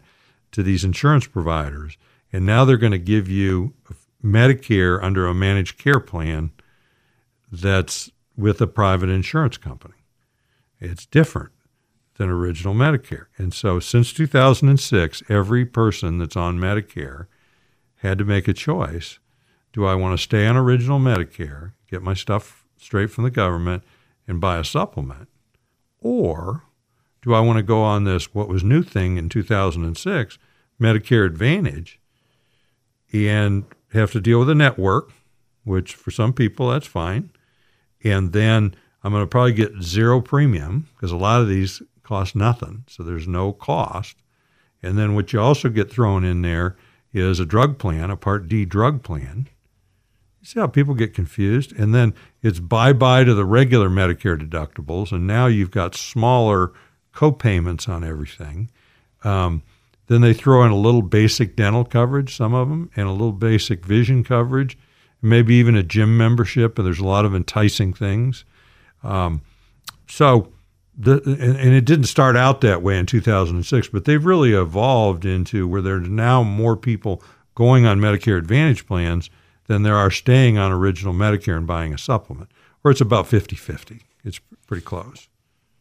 to 0.51 0.61
these 0.61 0.83
insurance 0.83 1.25
providers. 1.25 1.97
And 2.31 2.45
now 2.45 2.65
they're 2.65 2.77
going 2.77 2.91
to 2.91 2.99
give 2.99 3.27
you 3.29 3.73
Medicare 4.23 5.01
under 5.01 5.25
a 5.25 5.33
managed 5.33 5.79
care 5.79 5.99
plan 5.99 6.51
that's 7.51 8.11
with 8.37 8.61
a 8.61 8.67
private 8.67 9.09
insurance 9.09 9.57
company. 9.57 9.95
It's 10.79 11.07
different 11.07 11.52
than 12.15 12.30
original 12.30 12.73
Medicare. 12.73 13.26
And 13.38 13.54
so 13.54 13.80
since 13.80 14.13
2006, 14.13 15.23
every 15.30 15.65
person 15.65 16.19
that's 16.19 16.36
on 16.36 16.60
Medicare 16.60 17.28
had 17.97 18.17
to 18.17 18.26
make 18.26 18.47
a 18.47 18.54
choice. 18.54 19.19
Do 19.71 19.86
I 19.86 19.95
want 19.95 20.17
to 20.17 20.23
stay 20.23 20.45
on 20.45 20.56
original 20.56 20.99
Medicare, 20.99 21.73
get 21.89 22.04
my 22.04 22.13
stuff 22.13 22.65
straight 22.78 23.10
from 23.10 23.23
the 23.23 23.32
government, 23.32 23.84
and 24.28 24.39
buy 24.39 24.58
a 24.58 24.63
supplement? 24.63 25.28
Or 25.99 26.63
do 27.21 27.34
I 27.34 27.39
want 27.39 27.58
to 27.58 27.63
go 27.63 27.82
on 27.82 28.04
this, 28.04 28.34
what 28.34 28.49
was 28.49 28.63
new 28.63 28.84
thing 28.84 29.17
in 29.17 29.30
2006, 29.30 30.38
Medicare 30.80 31.26
Advantage, 31.26 31.99
and 33.12 33.63
have 33.93 34.12
to 34.12 34.21
deal 34.21 34.39
with 34.39 34.49
a 34.49 34.56
network, 34.56 35.12
which 35.63 35.95
for 35.95 36.12
some 36.12 36.34
people 36.34 36.69
that's 36.69 36.88
fine. 36.88 37.32
And 38.04 38.34
then 38.34 38.76
I'm 39.04 39.13
going 39.13 39.23
to 39.23 39.28
probably 39.28 39.54
get 39.54 39.82
zero 39.82 40.19
premium 40.19 40.88
because 40.95 41.12
a 41.12 41.17
lot 41.17 41.41
of 41.41 41.47
these 41.47 41.82
cost 42.03 42.35
nothing. 42.35 42.83
So 42.87 43.03
there's 43.03 43.27
no 43.27 43.51
cost. 43.53 44.17
And 44.81 44.97
then 44.97 45.15
what 45.15 45.31
you 45.33 45.39
also 45.39 45.69
get 45.69 45.89
thrown 45.89 46.23
in 46.23 46.41
there 46.41 46.75
is 47.13 47.39
a 47.39 47.45
drug 47.45 47.77
plan, 47.79 48.11
a 48.11 48.17
Part 48.17 48.47
D 48.47 48.65
drug 48.65 49.01
plan. 49.03 49.47
You 50.41 50.45
see 50.45 50.59
how 50.59 50.67
people 50.67 50.93
get 50.93 51.13
confused? 51.13 51.71
And 51.79 51.95
then 51.95 52.13
it's 52.41 52.59
bye 52.59 52.91
bye 52.91 53.23
to 53.23 53.33
the 53.33 53.45
regular 53.45 53.89
Medicare 53.89 54.37
deductibles. 54.37 55.11
And 55.11 55.25
now 55.25 55.45
you've 55.45 55.71
got 55.71 55.95
smaller 55.95 56.73
co-payments 57.13 57.87
on 57.87 58.03
everything. 58.03 58.69
Um, 59.23 59.63
then 60.07 60.19
they 60.19 60.33
throw 60.33 60.65
in 60.65 60.71
a 60.71 60.75
little 60.75 61.01
basic 61.01 61.55
dental 61.55 61.85
coverage, 61.85 62.35
some 62.35 62.53
of 62.53 62.67
them, 62.67 62.89
and 62.95 63.07
a 63.07 63.11
little 63.11 63.31
basic 63.31 63.85
vision 63.85 64.23
coverage, 64.23 64.77
maybe 65.21 65.55
even 65.55 65.77
a 65.77 65.83
gym 65.83 66.17
membership. 66.17 66.77
And 66.77 66.85
there's 66.85 66.99
a 66.99 67.05
lot 67.05 67.23
of 67.23 67.33
enticing 67.33 67.93
things. 67.93 68.43
Um, 69.01 69.41
so, 70.09 70.51
the, 70.95 71.21
and, 71.25 71.58
and, 71.58 71.73
it 71.73 71.86
didn't 71.86 72.06
start 72.06 72.36
out 72.36 72.62
that 72.62 72.84
way 72.84 72.97
in 72.97 73.06
2006, 73.06 73.88
but 73.89 74.06
they've 74.06 74.23
really 74.23 74.53
evolved 74.53 75.25
into 75.25 75.67
where 75.67 75.82
there's 75.82 76.08
now 76.08 76.43
more 76.43 76.77
people 76.77 77.23
going 77.56 77.86
on 77.86 77.99
Medicare 77.99 78.38
Advantage 78.38 78.86
plans 78.86 79.29
than 79.67 79.84
there 79.84 79.95
are 79.95 80.12
staying 80.12 80.58
on 80.58 80.71
original 80.71 81.13
Medicare 81.13 81.58
and 81.58 81.65
buying 81.65 81.93
a 81.93 81.97
supplement, 81.97 82.49
where 82.82 82.91
it's 82.91 83.01
about 83.01 83.27
50 83.27 83.56
50. 83.56 84.01
It's 84.23 84.39
pretty 84.67 84.84
close. 84.84 85.27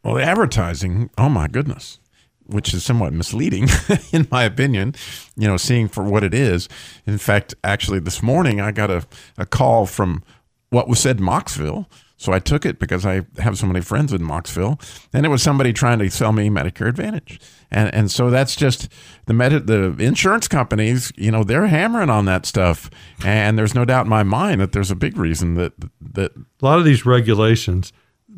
Well, 0.03 0.15
the 0.15 0.23
advertising, 0.23 1.11
oh 1.19 1.29
my 1.29 1.47
goodness 1.47 1.99
which 2.47 2.75
is 2.75 2.85
somewhat 2.85 3.13
misleading, 3.13 3.69
in 4.13 4.27
my 4.31 4.45
opinion, 4.45 4.95
you 5.37 5.49
know, 5.49 5.57
seeing 5.57 5.89
for 5.89 6.05
what 6.05 6.25
it 6.25 6.35
is. 6.35 6.69
In 7.07 7.19
fact, 7.19 7.55
actually, 7.65 8.01
this 8.01 8.23
morning 8.23 8.61
I 8.61 8.73
got 8.73 8.91
a, 8.91 9.07
a 9.39 9.47
call 9.47 9.87
from 9.87 10.23
what 10.71 10.89
was 10.89 11.01
said 11.01 11.19
in 11.19 11.25
Mocksville. 11.25 11.87
So 12.23 12.33
I 12.33 12.39
took 12.39 12.65
it 12.65 12.79
because 12.79 13.05
I 13.05 13.23
have 13.39 13.59
so 13.59 13.67
many 13.67 13.81
friends 13.81 14.13
in 14.13 14.23
Mocksville, 14.23 14.81
and 15.13 15.27
it 15.27 15.29
was 15.29 15.43
somebody 15.43 15.73
trying 15.73 15.99
to 15.99 16.11
sell 16.11 16.33
me 16.33 16.49
Medicare 16.49 16.89
Advantage, 16.89 17.41
and 17.71 17.93
and 17.95 18.11
so 18.11 18.31
that's 18.31 18.55
just 18.55 18.89
the 19.27 19.35
med- 19.35 19.67
the 19.67 19.97
insurance 19.99 20.49
companies, 20.49 21.13
you 21.17 21.31
know, 21.31 21.45
they're 21.45 21.67
hammering 21.67 22.11
on 22.11 22.25
that 22.27 22.47
stuff, 22.47 22.91
and 23.25 23.59
there's 23.59 23.75
no 23.75 23.85
doubt 23.85 24.07
in 24.07 24.11
my 24.11 24.23
mind 24.23 24.61
that 24.61 24.73
there's 24.73 24.91
a 24.91 24.97
big 24.97 25.17
reason 25.17 25.55
that 25.55 25.73
that 26.01 26.33
a 26.37 26.65
lot 26.65 26.79
of 26.79 26.85
these 26.85 27.05
regulations, 27.05 27.93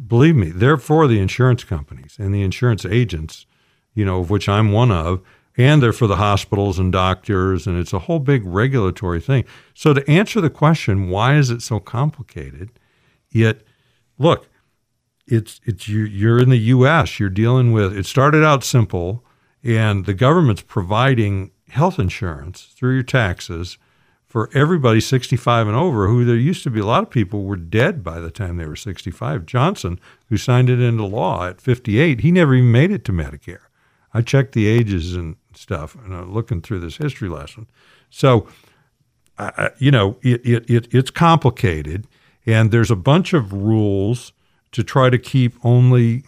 believe 0.07 0.37
me, 0.37 0.51
they're 0.51 0.79
for 0.79 1.07
the 1.07 1.20
insurance 1.20 1.62
companies 1.62 2.16
and 2.18 2.35
the 2.35 2.42
insurance 2.42 2.85
agents 2.85 3.47
you 3.94 4.05
know, 4.05 4.20
of 4.20 4.31
which 4.31 4.49
I'm 4.49 4.73
one 4.73 4.90
of, 4.90 5.23
and 5.57 5.83
they're 5.83 5.92
for 5.92 6.07
the 6.07 6.16
hospitals 6.16 6.79
and 6.79 6.92
doctors, 6.92 7.66
and 7.66 7.79
it's 7.79 7.92
a 7.92 8.01
whole 8.01 8.18
big 8.18 8.44
regulatory 8.44 9.20
thing. 9.20 9.44
So 9.73 9.94
to 9.94 10.11
answer 10.11 10.40
the 10.40 10.51
question, 10.51 11.09
why 11.09 11.37
is 11.37 11.51
it 11.51 11.62
so 11.62 11.79
complicated? 11.79 12.70
Yet, 13.31 13.62
look, 14.18 14.48
it's 15.27 15.61
it's 15.64 15.88
you, 15.88 16.05
you're 16.05 16.40
in 16.40 16.50
the 16.50 16.57
U.S. 16.57 17.18
You're 17.18 17.31
dealing 17.31 17.72
with. 17.72 17.96
It 17.96 18.07
started 18.07 18.44
out 18.44 18.64
simple, 18.64 19.24
and 19.62 20.07
the 20.07 20.14
government's 20.14 20.62
providing 20.62 21.50
health 21.68 21.98
insurance 21.98 22.72
through 22.77 22.94
your 22.94 23.03
taxes 23.03 23.79
for 24.27 24.50
everybody 24.53 25.00
65 25.00 25.68
and 25.68 25.77
over 25.77 26.09
who 26.09 26.24
there 26.24 26.37
used 26.37 26.64
to 26.64 26.70
be 26.70 26.81
a 26.81 26.85
lot 26.85 27.03
of 27.03 27.11
people 27.11 27.44
were 27.44 27.57
dead 27.57 28.03
by 28.03 28.18
the 28.18 28.31
time 28.31 28.57
they 28.57 28.66
were 28.66 28.77
65 28.77 29.46
johnson 29.46 29.98
who 30.29 30.37
signed 30.37 30.68
it 30.68 30.81
into 30.81 31.05
law 31.05 31.46
at 31.46 31.61
58 31.61 32.20
he 32.20 32.31
never 32.31 32.55
even 32.55 32.70
made 32.70 32.92
it 32.92 33.05
to 33.05 33.12
medicare 33.12 33.66
I 34.14 34.22
checked 34.22 34.53
the 34.53 34.68
ages 34.68 35.14
and 35.14 35.35
stuff, 35.55 35.96
and 35.96 36.14
I'm 36.14 36.33
looking 36.33 36.62
through 36.62 36.81
this 36.81 36.96
history 36.96 37.29
lesson. 37.29 37.66
So, 38.09 38.46
uh, 39.37 39.70
you 39.79 39.90
know, 39.90 40.16
it, 40.22 40.40
it, 40.46 40.70
it, 40.70 40.94
it's 40.94 41.11
complicated, 41.11 42.07
and 42.47 42.71
there's 42.71 42.91
a 42.91 42.97
bunch 42.97 43.33
of 43.33 43.53
rules 43.53 44.33
to 44.73 44.83
try 44.83 45.11
to 45.11 45.19
keep 45.19 45.55
only. 45.65 46.25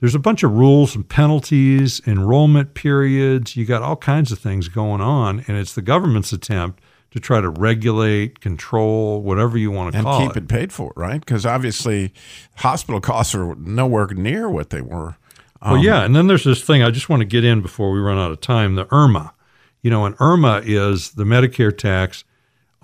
There's 0.00 0.14
a 0.14 0.20
bunch 0.20 0.42
of 0.42 0.52
rules 0.52 0.96
and 0.96 1.08
penalties, 1.08 2.00
enrollment 2.06 2.74
periods. 2.74 3.56
You 3.56 3.64
got 3.64 3.82
all 3.82 3.96
kinds 3.96 4.32
of 4.32 4.38
things 4.38 4.68
going 4.68 5.00
on, 5.00 5.44
and 5.46 5.56
it's 5.56 5.74
the 5.74 5.82
government's 5.82 6.32
attempt 6.32 6.82
to 7.12 7.20
try 7.20 7.40
to 7.40 7.50
regulate, 7.50 8.40
control, 8.40 9.22
whatever 9.22 9.58
you 9.58 9.70
want 9.70 9.92
to 9.92 9.98
and 9.98 10.04
call 10.04 10.20
it, 10.20 10.24
and 10.24 10.32
keep 10.32 10.42
it 10.42 10.48
paid 10.48 10.72
for, 10.72 10.92
right? 10.96 11.20
Because 11.20 11.46
obviously, 11.46 12.12
hospital 12.56 13.00
costs 13.00 13.34
are 13.34 13.54
nowhere 13.56 14.06
near 14.08 14.48
what 14.48 14.70
they 14.70 14.80
were 14.80 15.16
well, 15.62 15.74
um, 15.74 15.82
yeah, 15.82 16.04
and 16.04 16.16
then 16.16 16.26
there's 16.26 16.44
this 16.44 16.62
thing 16.62 16.82
I 16.82 16.90
just 16.90 17.08
want 17.08 17.20
to 17.20 17.24
get 17.24 17.44
in 17.44 17.60
before 17.60 17.92
we 17.92 18.00
run 18.00 18.18
out 18.18 18.32
of 18.32 18.40
time. 18.40 18.74
The 18.74 18.86
IRMAA. 18.86 19.30
you 19.80 19.90
know, 19.90 20.04
and 20.04 20.16
IRMAA 20.18 20.62
is 20.64 21.12
the 21.12 21.24
Medicare 21.24 21.76
tax 21.76 22.24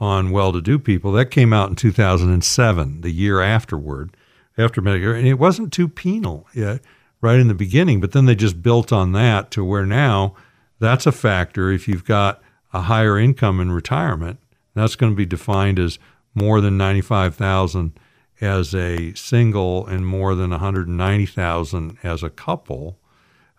on 0.01 0.31
well-to-do 0.31 0.79
people. 0.79 1.13
That 1.13 1.31
came 1.31 1.53
out 1.53 1.69
in 1.69 1.77
2007, 1.77 3.01
the 3.01 3.11
year 3.11 3.41
afterward, 3.41 4.17
after 4.57 4.81
Medicare, 4.81 5.17
and 5.17 5.27
it 5.27 5.39
wasn't 5.39 5.73
too 5.73 5.89
penal 5.89 6.47
yet, 6.55 6.81
right 7.21 7.39
in 7.39 7.49
the 7.49 7.55
beginning. 7.55 8.01
But 8.01 8.13
then 8.13 8.27
they 8.27 8.35
just 8.35 8.63
built 8.63 8.93
on 8.93 9.13
that 9.13 9.51
to 9.53 9.65
where 9.65 9.87
now 9.87 10.35
that's 10.79 11.07
a 11.07 11.13
factor. 11.13 11.71
If 11.71 11.89
you've 11.89 12.05
got 12.05 12.43
a 12.73 12.83
higher 12.83 13.19
income 13.19 13.61
in 13.61 13.73
retirement, 13.73 14.39
that's 14.75 14.97
going 14.97 15.13
to 15.13 15.17
be 15.17 15.27
defined 15.27 15.79
as 15.79 15.99
more 16.35 16.61
than 16.61 16.77
ninety-five 16.77 17.35
thousand 17.35 17.99
as 18.41 18.75
a 18.75 19.13
single 19.15 19.87
and 19.87 20.07
more 20.07 20.35
than 20.35 20.51
190,000 20.51 21.99
as 22.03 22.23
a 22.23 22.31
couple 22.31 22.99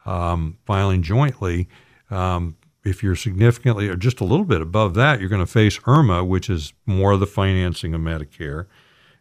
um, 0.05 0.57
filing 0.65 1.01
jointly. 1.01 1.67
Um, 2.09 2.55
if 2.83 3.03
you're 3.03 3.15
significantly 3.15 3.87
or 3.87 3.95
just 3.95 4.21
a 4.21 4.25
little 4.25 4.45
bit 4.45 4.61
above 4.61 4.93
that, 4.95 5.19
you're 5.19 5.29
going 5.29 5.45
to 5.45 5.51
face 5.51 5.77
IRMAA, 5.79 6.27
which 6.27 6.49
is 6.49 6.73
more 6.85 7.13
of 7.13 7.19
the 7.19 7.27
financing 7.27 7.93
of 7.93 8.01
Medicare. 8.01 8.67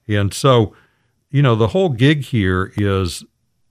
And 0.07 0.33
so, 0.33 0.75
you 1.31 1.43
know, 1.43 1.55
the 1.55 1.69
whole 1.69 1.91
gig 1.91 2.25
here 2.25 2.73
is 2.77 3.25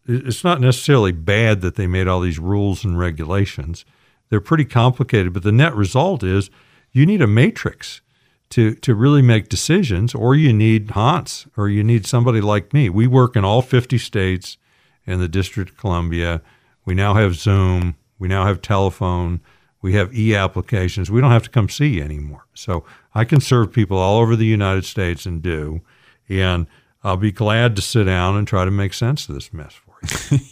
it's 0.05 0.43
not 0.43 0.61
necessarily 0.61 1.11
bad 1.11 1.61
that 1.61 1.75
they 1.75 1.87
made 1.87 2.07
all 2.07 2.21
these 2.21 2.39
rules 2.39 2.83
and 2.83 2.97
regulations. 2.97 3.85
They're 4.29 4.41
pretty 4.41 4.65
complicated, 4.65 5.33
but 5.33 5.43
the 5.43 5.51
net 5.51 5.75
result 5.75 6.23
is 6.23 6.49
you 6.91 7.05
need 7.05 7.21
a 7.21 7.27
matrix 7.27 8.01
to 8.49 8.75
to 8.75 8.95
really 8.95 9.21
make 9.21 9.49
decisions, 9.49 10.15
or 10.15 10.35
you 10.35 10.53
need 10.53 10.91
Hans, 10.91 11.47
or 11.57 11.69
you 11.69 11.83
need 11.83 12.05
somebody 12.05 12.39
like 12.39 12.73
me. 12.73 12.89
We 12.89 13.07
work 13.07 13.35
in 13.35 13.43
all 13.43 13.61
50 13.61 13.97
states 13.97 14.57
and 15.05 15.21
the 15.21 15.27
District 15.27 15.71
of 15.71 15.77
Columbia. 15.77 16.41
We 16.85 16.93
now 16.93 17.13
have 17.15 17.35
Zoom. 17.35 17.95
We 18.19 18.27
now 18.27 18.45
have 18.45 18.61
telephone. 18.61 19.41
We 19.87 19.93
have 19.93 20.13
e 20.13 20.35
applications. 20.35 21.09
We 21.09 21.21
don't 21.21 21.31
have 21.31 21.43
to 21.43 21.49
come 21.49 21.69
see 21.69 21.95
you 21.95 22.03
anymore. 22.03 22.45
So 22.53 22.83
I 23.15 23.23
can 23.23 23.39
serve 23.39 23.71
people 23.71 23.97
all 23.97 24.19
over 24.19 24.35
the 24.35 24.45
United 24.45 24.83
States 24.83 25.25
and 25.25 25.41
do. 25.41 25.79
And 26.27 26.67
I'll 27.05 27.15
be 27.15 27.31
glad 27.31 27.77
to 27.77 27.81
sit 27.81 28.03
down 28.03 28.35
and 28.35 28.45
try 28.45 28.65
to 28.65 28.71
make 28.71 28.93
sense 28.93 29.29
of 29.29 29.35
this 29.35 29.53
mess 29.53 29.73
for 29.73 29.95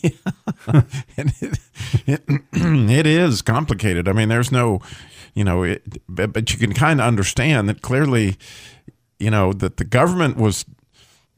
you. 0.01 0.11
it, 1.17 1.59
it, 2.07 2.21
it 2.53 3.05
is 3.05 3.41
complicated. 3.41 4.07
I 4.07 4.13
mean, 4.13 4.29
there's 4.29 4.53
no 4.53 4.79
you 5.33 5.43
know, 5.43 5.63
it, 5.63 6.01
but, 6.07 6.31
but 6.31 6.53
you 6.53 6.57
can 6.57 6.73
kind 6.73 7.01
of 7.01 7.05
understand 7.05 7.67
that 7.67 7.81
clearly, 7.81 8.37
you 9.19 9.29
know, 9.29 9.51
that 9.51 9.75
the 9.75 9.83
government 9.83 10.37
was 10.37 10.63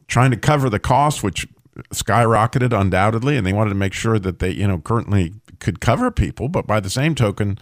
trying 0.08 0.30
to 0.30 0.38
cover 0.38 0.70
the 0.70 0.80
cost, 0.80 1.24
which 1.24 1.48
skyrocketed 1.94 2.80
undoubtedly, 2.80 3.38
and 3.38 3.46
they 3.46 3.54
wanted 3.54 3.72
to 3.72 3.76
make 3.76 3.94
sure 3.94 4.20
that 4.20 4.38
they, 4.38 4.52
you 4.52 4.68
know, 4.68 4.78
currently 4.78 5.34
could 5.60 5.80
cover 5.80 6.12
people. 6.12 6.50
But 6.50 6.68
by 6.68 6.80
the 6.80 6.90
same 6.90 7.16
token, 7.16 7.58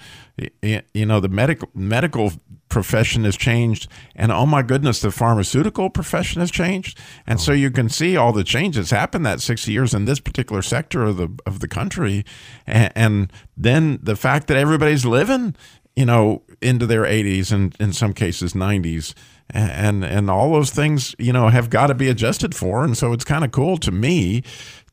you 0.62 1.06
know, 1.06 1.20
the 1.20 1.30
medical 1.30 1.70
medical 1.74 2.32
profession 2.70 3.24
has 3.24 3.38
changed 3.38 3.88
and 4.16 4.32
oh 4.32 4.46
my 4.46 4.62
goodness 4.62 5.00
the 5.00 5.12
pharmaceutical 5.12 5.90
profession 5.90 6.42
has 6.42 6.52
changed. 6.52 7.00
And 7.26 7.40
so 7.40 7.52
oh. 7.52 7.56
you 7.56 7.72
can 7.72 7.90
see 7.90 8.18
all 8.18 8.34
the 8.34 8.44
changes 8.44 8.90
happened 8.90 9.26
that 9.26 9.40
60 9.40 9.72
years 9.72 9.94
in 9.94 10.06
this 10.06 10.20
particular 10.20 10.62
sector 10.62 11.04
of 11.04 11.18
the 11.18 11.30
of 11.46 11.60
the 11.60 11.68
country. 11.68 12.26
And, 12.68 12.92
and 12.96 13.34
then 13.56 14.00
the 14.02 14.16
fact 14.16 14.48
that 14.48 14.58
everybody's 14.58 15.06
living 15.06 15.56
you 15.96 16.06
know 16.06 16.44
into 16.62 16.86
their 16.86 17.04
80s 17.04 17.52
and 17.54 17.76
in 17.80 17.94
some 17.94 18.14
cases 18.14 18.54
90s 18.54 19.14
and 19.50 20.04
and 20.04 20.30
all 20.30 20.52
those 20.52 20.72
things 20.72 21.16
you 21.18 21.32
know 21.32 21.50
have 21.50 21.70
got 21.70 21.88
to 21.88 21.94
be 21.96 22.10
adjusted 22.10 22.56
for. 22.56 22.84
And 22.84 22.98
so 22.98 23.14
it's 23.14 23.24
kind 23.24 23.46
of 23.46 23.52
cool 23.52 23.78
to 23.78 23.92
me 23.92 24.44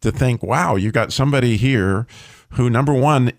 to 0.02 0.12
think 0.12 0.42
wow 0.42 0.76
you 0.76 0.92
got 0.92 1.12
somebody 1.12 1.56
here 1.56 2.06
who 2.52 2.70
number 2.70 2.94
one 2.94 3.32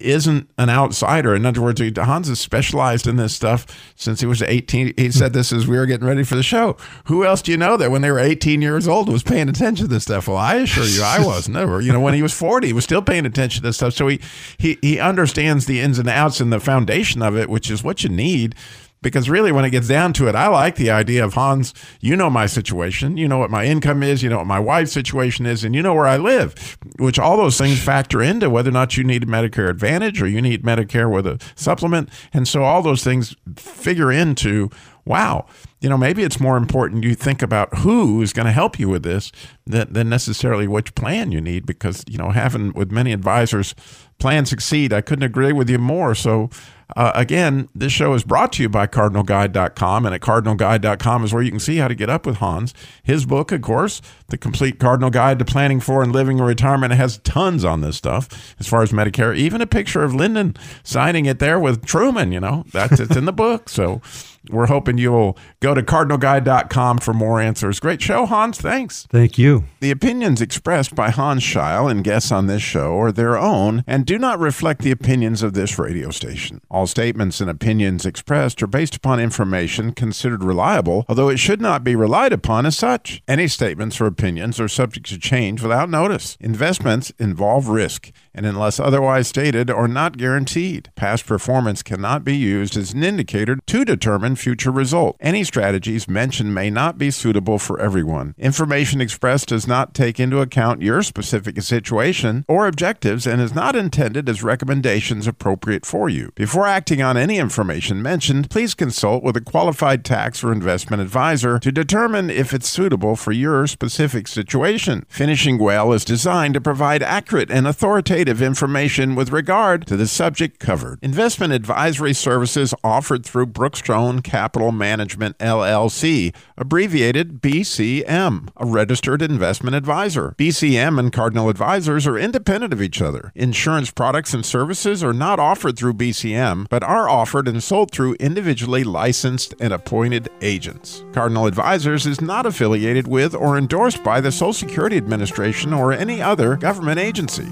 isn't 0.00 0.48
an 0.58 0.70
outsider. 0.70 1.34
In 1.34 1.46
other 1.46 1.60
words, 1.60 1.80
Hans 1.96 2.28
has 2.28 2.40
specialized 2.40 3.06
in 3.06 3.16
this 3.16 3.34
stuff 3.34 3.66
since 3.94 4.20
he 4.20 4.26
was 4.26 4.42
18. 4.42 4.94
He 4.96 5.10
said 5.10 5.32
this 5.32 5.52
as 5.52 5.66
we 5.66 5.76
were 5.76 5.86
getting 5.86 6.06
ready 6.06 6.24
for 6.24 6.34
the 6.34 6.42
show. 6.42 6.76
Who 7.04 7.24
else 7.24 7.42
do 7.42 7.52
you 7.52 7.58
know 7.58 7.76
that 7.76 7.90
when 7.90 8.02
they 8.02 8.10
were 8.10 8.18
18 8.18 8.62
years 8.62 8.88
old 8.88 9.08
was 9.08 9.22
paying 9.22 9.48
attention 9.48 9.86
to 9.86 9.92
this 9.92 10.04
stuff? 10.04 10.28
Well, 10.28 10.36
I 10.36 10.56
assure 10.56 10.84
you, 10.84 11.02
I 11.02 11.24
was 11.24 11.48
never. 11.48 11.80
You 11.80 11.92
know, 11.92 12.00
when 12.00 12.14
he 12.14 12.22
was 12.22 12.32
40, 12.32 12.68
he 12.68 12.72
was 12.72 12.84
still 12.84 13.02
paying 13.02 13.26
attention 13.26 13.62
to 13.62 13.68
this 13.68 13.76
stuff. 13.76 13.94
So 13.94 14.08
he 14.08 14.20
he 14.58 14.78
he 14.80 14.98
understands 14.98 15.66
the 15.66 15.80
ins 15.80 15.98
and 15.98 16.08
outs 16.08 16.40
and 16.40 16.52
the 16.52 16.60
foundation 16.60 17.22
of 17.22 17.36
it, 17.36 17.48
which 17.48 17.70
is 17.70 17.82
what 17.82 18.02
you 18.02 18.08
need 18.08 18.54
because 19.02 19.28
really, 19.28 19.52
when 19.52 19.64
it 19.64 19.70
gets 19.70 19.88
down 19.88 20.12
to 20.14 20.28
it, 20.28 20.34
I 20.34 20.48
like 20.48 20.76
the 20.76 20.90
idea 20.90 21.24
of 21.24 21.34
Hans, 21.34 21.74
you 22.00 22.16
know 22.16 22.30
my 22.30 22.46
situation. 22.46 23.16
You 23.16 23.28
know 23.28 23.38
what 23.38 23.50
my 23.50 23.64
income 23.64 24.02
is. 24.02 24.22
You 24.22 24.30
know 24.30 24.38
what 24.38 24.46
my 24.46 24.60
wife's 24.60 24.92
situation 24.92 25.44
is. 25.44 25.64
And 25.64 25.74
you 25.74 25.82
know 25.82 25.94
where 25.94 26.06
I 26.06 26.16
live, 26.16 26.78
which 26.98 27.18
all 27.18 27.36
those 27.36 27.58
things 27.58 27.82
factor 27.82 28.22
into 28.22 28.48
whether 28.48 28.70
or 28.70 28.72
not 28.72 28.96
you 28.96 29.04
need 29.04 29.26
Medicare 29.26 29.68
Advantage 29.68 30.22
or 30.22 30.28
you 30.28 30.40
need 30.40 30.62
Medicare 30.62 31.12
with 31.12 31.26
a 31.26 31.38
supplement. 31.54 32.08
And 32.32 32.46
so 32.46 32.62
all 32.62 32.82
those 32.82 33.04
things 33.04 33.34
figure 33.56 34.10
into 34.10 34.70
wow, 35.04 35.46
you 35.80 35.88
know, 35.88 35.98
maybe 35.98 36.22
it's 36.22 36.38
more 36.38 36.56
important 36.56 37.02
you 37.02 37.14
think 37.14 37.42
about 37.42 37.78
who 37.78 38.22
is 38.22 38.32
going 38.32 38.46
to 38.46 38.52
help 38.52 38.78
you 38.78 38.88
with 38.88 39.02
this 39.02 39.32
than, 39.66 39.92
than 39.92 40.08
necessarily 40.08 40.68
which 40.68 40.94
plan 40.94 41.32
you 41.32 41.40
need 41.40 41.66
because, 41.66 42.04
you 42.08 42.16
know, 42.16 42.30
having 42.30 42.72
with 42.72 42.92
many 42.92 43.12
advisors, 43.12 43.74
plan 44.18 44.46
succeed. 44.46 44.92
I 44.92 45.00
couldn't 45.00 45.24
agree 45.24 45.52
with 45.52 45.68
you 45.68 45.78
more. 45.78 46.14
So, 46.14 46.50
uh, 46.96 47.12
again, 47.14 47.68
this 47.74 47.92
show 47.92 48.12
is 48.14 48.22
brought 48.24 48.52
to 48.52 48.62
you 48.62 48.68
by 48.68 48.86
CardinalGuide.com, 48.86 50.06
and 50.06 50.14
at 50.14 50.20
CardinalGuide.com 50.20 51.24
is 51.24 51.32
where 51.32 51.42
you 51.42 51.50
can 51.50 51.60
see 51.60 51.78
how 51.78 51.88
to 51.88 51.94
get 51.94 52.10
up 52.10 52.26
with 52.26 52.36
Hans. 52.36 52.74
His 53.02 53.24
book, 53.24 53.50
of 53.50 53.62
course, 53.62 54.02
The 54.28 54.38
Complete 54.38 54.78
Cardinal 54.78 55.10
Guide 55.10 55.38
to 55.38 55.44
Planning 55.44 55.80
for 55.80 56.02
and 56.02 56.12
Living 56.12 56.38
in 56.38 56.44
Retirement, 56.44 56.92
has 56.92 57.18
tons 57.18 57.64
on 57.64 57.80
this 57.80 57.96
stuff 57.96 58.54
as 58.58 58.66
far 58.68 58.82
as 58.82 58.92
Medicare. 58.92 59.36
Even 59.36 59.60
a 59.60 59.66
picture 59.66 60.04
of 60.04 60.14
Lyndon 60.14 60.56
signing 60.82 61.26
it 61.26 61.38
there 61.38 61.58
with 61.58 61.84
Truman, 61.84 62.32
you 62.32 62.40
know, 62.40 62.64
that's 62.72 63.00
it's 63.00 63.16
in 63.16 63.24
the 63.24 63.32
book. 63.32 63.68
So, 63.68 64.02
we're 64.50 64.66
hoping 64.66 64.98
you'll 64.98 65.38
go 65.60 65.74
to 65.74 65.82
cardinalguide.com 65.82 66.98
for 66.98 67.14
more 67.14 67.40
answers. 67.40 67.78
Great 67.78 68.02
show, 68.02 68.26
Hans. 68.26 68.60
Thanks. 68.60 69.06
Thank 69.10 69.38
you. 69.38 69.64
The 69.80 69.90
opinions 69.90 70.40
expressed 70.40 70.94
by 70.94 71.10
Hans 71.10 71.42
Scheil 71.42 71.90
and 71.90 72.02
guests 72.02 72.32
on 72.32 72.48
this 72.48 72.62
show 72.62 72.98
are 72.98 73.12
their 73.12 73.38
own 73.38 73.84
and 73.86 74.01
do 74.04 74.18
not 74.18 74.38
reflect 74.38 74.82
the 74.82 74.90
opinions 74.90 75.42
of 75.42 75.54
this 75.54 75.78
radio 75.78 76.10
station. 76.10 76.60
All 76.70 76.86
statements 76.86 77.40
and 77.40 77.48
opinions 77.48 78.06
expressed 78.06 78.62
are 78.62 78.66
based 78.66 78.96
upon 78.96 79.20
information 79.20 79.92
considered 79.92 80.44
reliable, 80.44 81.04
although 81.08 81.28
it 81.28 81.38
should 81.38 81.60
not 81.60 81.84
be 81.84 81.96
relied 81.96 82.32
upon 82.32 82.66
as 82.66 82.76
such. 82.76 83.22
Any 83.26 83.48
statements 83.48 84.00
or 84.00 84.06
opinions 84.06 84.60
are 84.60 84.68
subject 84.68 85.06
to 85.10 85.18
change 85.18 85.62
without 85.62 85.90
notice. 85.90 86.36
Investments 86.40 87.12
involve 87.18 87.68
risk 87.68 88.12
and 88.34 88.46
unless 88.46 88.80
otherwise 88.80 89.28
stated 89.28 89.70
are 89.70 89.88
not 89.88 90.16
guaranteed. 90.16 90.90
Past 90.96 91.26
performance 91.26 91.82
cannot 91.82 92.24
be 92.24 92.36
used 92.36 92.76
as 92.76 92.92
an 92.92 93.02
indicator 93.02 93.56
to 93.66 93.84
determine 93.84 94.36
future 94.36 94.70
results. 94.70 95.18
Any 95.20 95.44
strategies 95.44 96.08
mentioned 96.08 96.54
may 96.54 96.70
not 96.70 96.98
be 96.98 97.10
suitable 97.10 97.58
for 97.58 97.80
everyone. 97.80 98.34
Information 98.38 99.00
expressed 99.00 99.48
does 99.48 99.66
not 99.66 99.94
take 99.94 100.18
into 100.18 100.40
account 100.40 100.82
your 100.82 101.02
specific 101.02 101.60
situation 101.62 102.44
or 102.48 102.66
objectives 102.66 103.26
and 103.26 103.40
is 103.40 103.54
not 103.54 103.76
intended 103.76 104.28
as 104.28 104.42
recommendations 104.42 105.26
appropriate 105.26 105.84
for 105.84 106.08
you. 106.08 106.32
Before 106.34 106.66
acting 106.66 107.02
on 107.02 107.16
any 107.16 107.38
information 107.38 108.02
mentioned, 108.02 108.50
please 108.50 108.74
consult 108.74 109.22
with 109.22 109.36
a 109.36 109.40
qualified 109.40 110.04
tax 110.04 110.42
or 110.42 110.52
investment 110.52 111.02
advisor 111.02 111.58
to 111.58 111.72
determine 111.72 112.30
if 112.30 112.52
it's 112.54 112.68
suitable 112.68 113.16
for 113.16 113.32
your 113.32 113.66
specific 113.66 114.26
situation. 114.26 115.04
Finishing 115.08 115.58
Well 115.58 115.92
is 115.92 116.04
designed 116.04 116.54
to 116.54 116.60
provide 116.60 117.02
accurate 117.02 117.50
and 117.50 117.66
authoritative 117.66 118.21
information 118.28 119.14
with 119.16 119.32
regard 119.32 119.86
to 119.86 119.96
the 119.96 120.06
subject 120.06 120.60
covered. 120.60 120.98
Investment 121.02 121.52
advisory 121.52 122.14
services 122.14 122.72
offered 122.84 123.26
through 123.26 123.46
Brookstone 123.46 124.22
Capital 124.22 124.70
Management 124.70 125.36
LLC, 125.38 126.34
abbreviated 126.56 127.40
BCM, 127.40 128.50
a 128.56 128.66
registered 128.66 129.22
investment 129.22 129.74
advisor. 129.74 130.34
BCM 130.38 130.98
and 130.98 131.12
Cardinal 131.12 131.48
Advisors 131.48 132.06
are 132.06 132.18
independent 132.18 132.72
of 132.72 132.80
each 132.80 133.02
other. 133.02 133.32
Insurance 133.34 133.90
products 133.90 134.32
and 134.32 134.46
services 134.46 135.02
are 135.02 135.12
not 135.12 135.40
offered 135.40 135.76
through 135.76 135.94
BCM, 135.94 136.68
but 136.68 136.84
are 136.84 137.08
offered 137.08 137.48
and 137.48 137.62
sold 137.62 137.90
through 137.90 138.14
individually 138.20 138.84
licensed 138.84 139.54
and 139.58 139.72
appointed 139.72 140.28
agents. 140.40 141.04
Cardinal 141.12 141.46
Advisors 141.46 142.06
is 142.06 142.20
not 142.20 142.46
affiliated 142.46 143.08
with 143.08 143.34
or 143.34 143.58
endorsed 143.58 144.04
by 144.04 144.20
the 144.20 144.30
Social 144.30 144.52
Security 144.52 144.96
Administration 144.96 145.72
or 145.72 145.92
any 145.92 146.22
other 146.22 146.56
government 146.56 146.98
agency. 146.98 147.48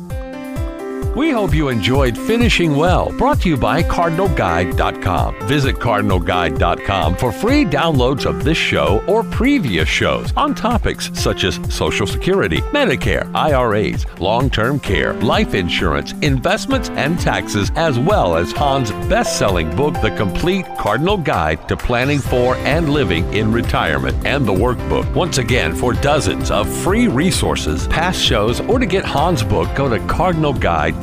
We 1.17 1.33
hope 1.33 1.53
you 1.53 1.71
enjoyed 1.71 2.17
Finishing 2.17 2.77
Well, 2.77 3.11
brought 3.19 3.41
to 3.41 3.49
you 3.49 3.57
by 3.57 3.83
CardinalGuide.com. 3.83 5.49
Visit 5.49 5.75
CardinalGuide.com 5.77 7.17
for 7.17 7.33
free 7.33 7.65
downloads 7.65 8.27
of 8.27 8.45
this 8.45 8.57
show 8.57 9.03
or 9.09 9.25
previous 9.25 9.89
shows 9.89 10.33
on 10.37 10.55
topics 10.55 11.11
such 11.13 11.43
as 11.43 11.59
Social 11.69 12.07
Security, 12.07 12.59
Medicare, 12.73 13.29
IRAs, 13.35 14.07
long 14.21 14.51
term 14.51 14.79
care, 14.79 15.15
life 15.15 15.55
insurance, 15.55 16.13
investments, 16.23 16.91
and 16.91 17.19
taxes, 17.19 17.73
as 17.75 17.99
well 17.99 18.37
as 18.37 18.53
Hans' 18.53 18.93
best 19.09 19.37
selling 19.37 19.75
book, 19.75 19.95
The 20.01 20.13
Complete 20.13 20.65
Cardinal 20.79 21.17
Guide 21.17 21.69
to 21.69 21.77
Planning 21.77 22.21
for 22.21 22.55
and 22.59 22.89
Living 22.91 23.33
in 23.35 23.51
Retirement, 23.51 24.17
and 24.25 24.47
the 24.47 24.53
workbook. 24.53 25.13
Once 25.13 25.39
again, 25.39 25.75
for 25.75 25.93
dozens 25.93 26.53
of 26.53 26.73
free 26.73 27.09
resources, 27.09 27.89
past 27.89 28.21
shows, 28.23 28.61
or 28.61 28.79
to 28.79 28.87
get 28.87 29.05
Hans' 29.05 29.43
book, 29.43 29.75
go 29.75 29.89
to 29.89 29.99
CardinalGuide.com 30.07 31.00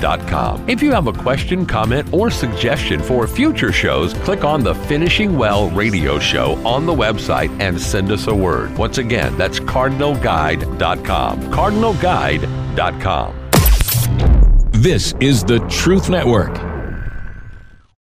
if 0.67 0.83
you 0.83 0.91
have 0.91 1.07
a 1.07 1.13
question, 1.13 1.65
comment, 1.65 2.13
or 2.13 2.29
suggestion 2.29 3.01
for 3.01 3.27
future 3.27 3.71
shows, 3.71 4.13
click 4.13 4.43
on 4.43 4.63
the 4.63 4.75
Finishing 4.75 5.37
Well 5.37 5.69
radio 5.71 6.19
show 6.19 6.55
on 6.65 6.85
the 6.85 6.93
website 6.93 7.49
and 7.59 7.79
send 7.79 8.11
us 8.11 8.27
a 8.27 8.35
word. 8.35 8.77
Once 8.77 8.97
again, 8.97 9.37
that's 9.37 9.59
cardinalguide.com. 9.59 11.41
Cardinalguide.com. 11.51 13.33
This 14.71 15.13
is 15.19 15.43
the 15.43 15.59
Truth 15.69 16.09
Network. 16.09 16.66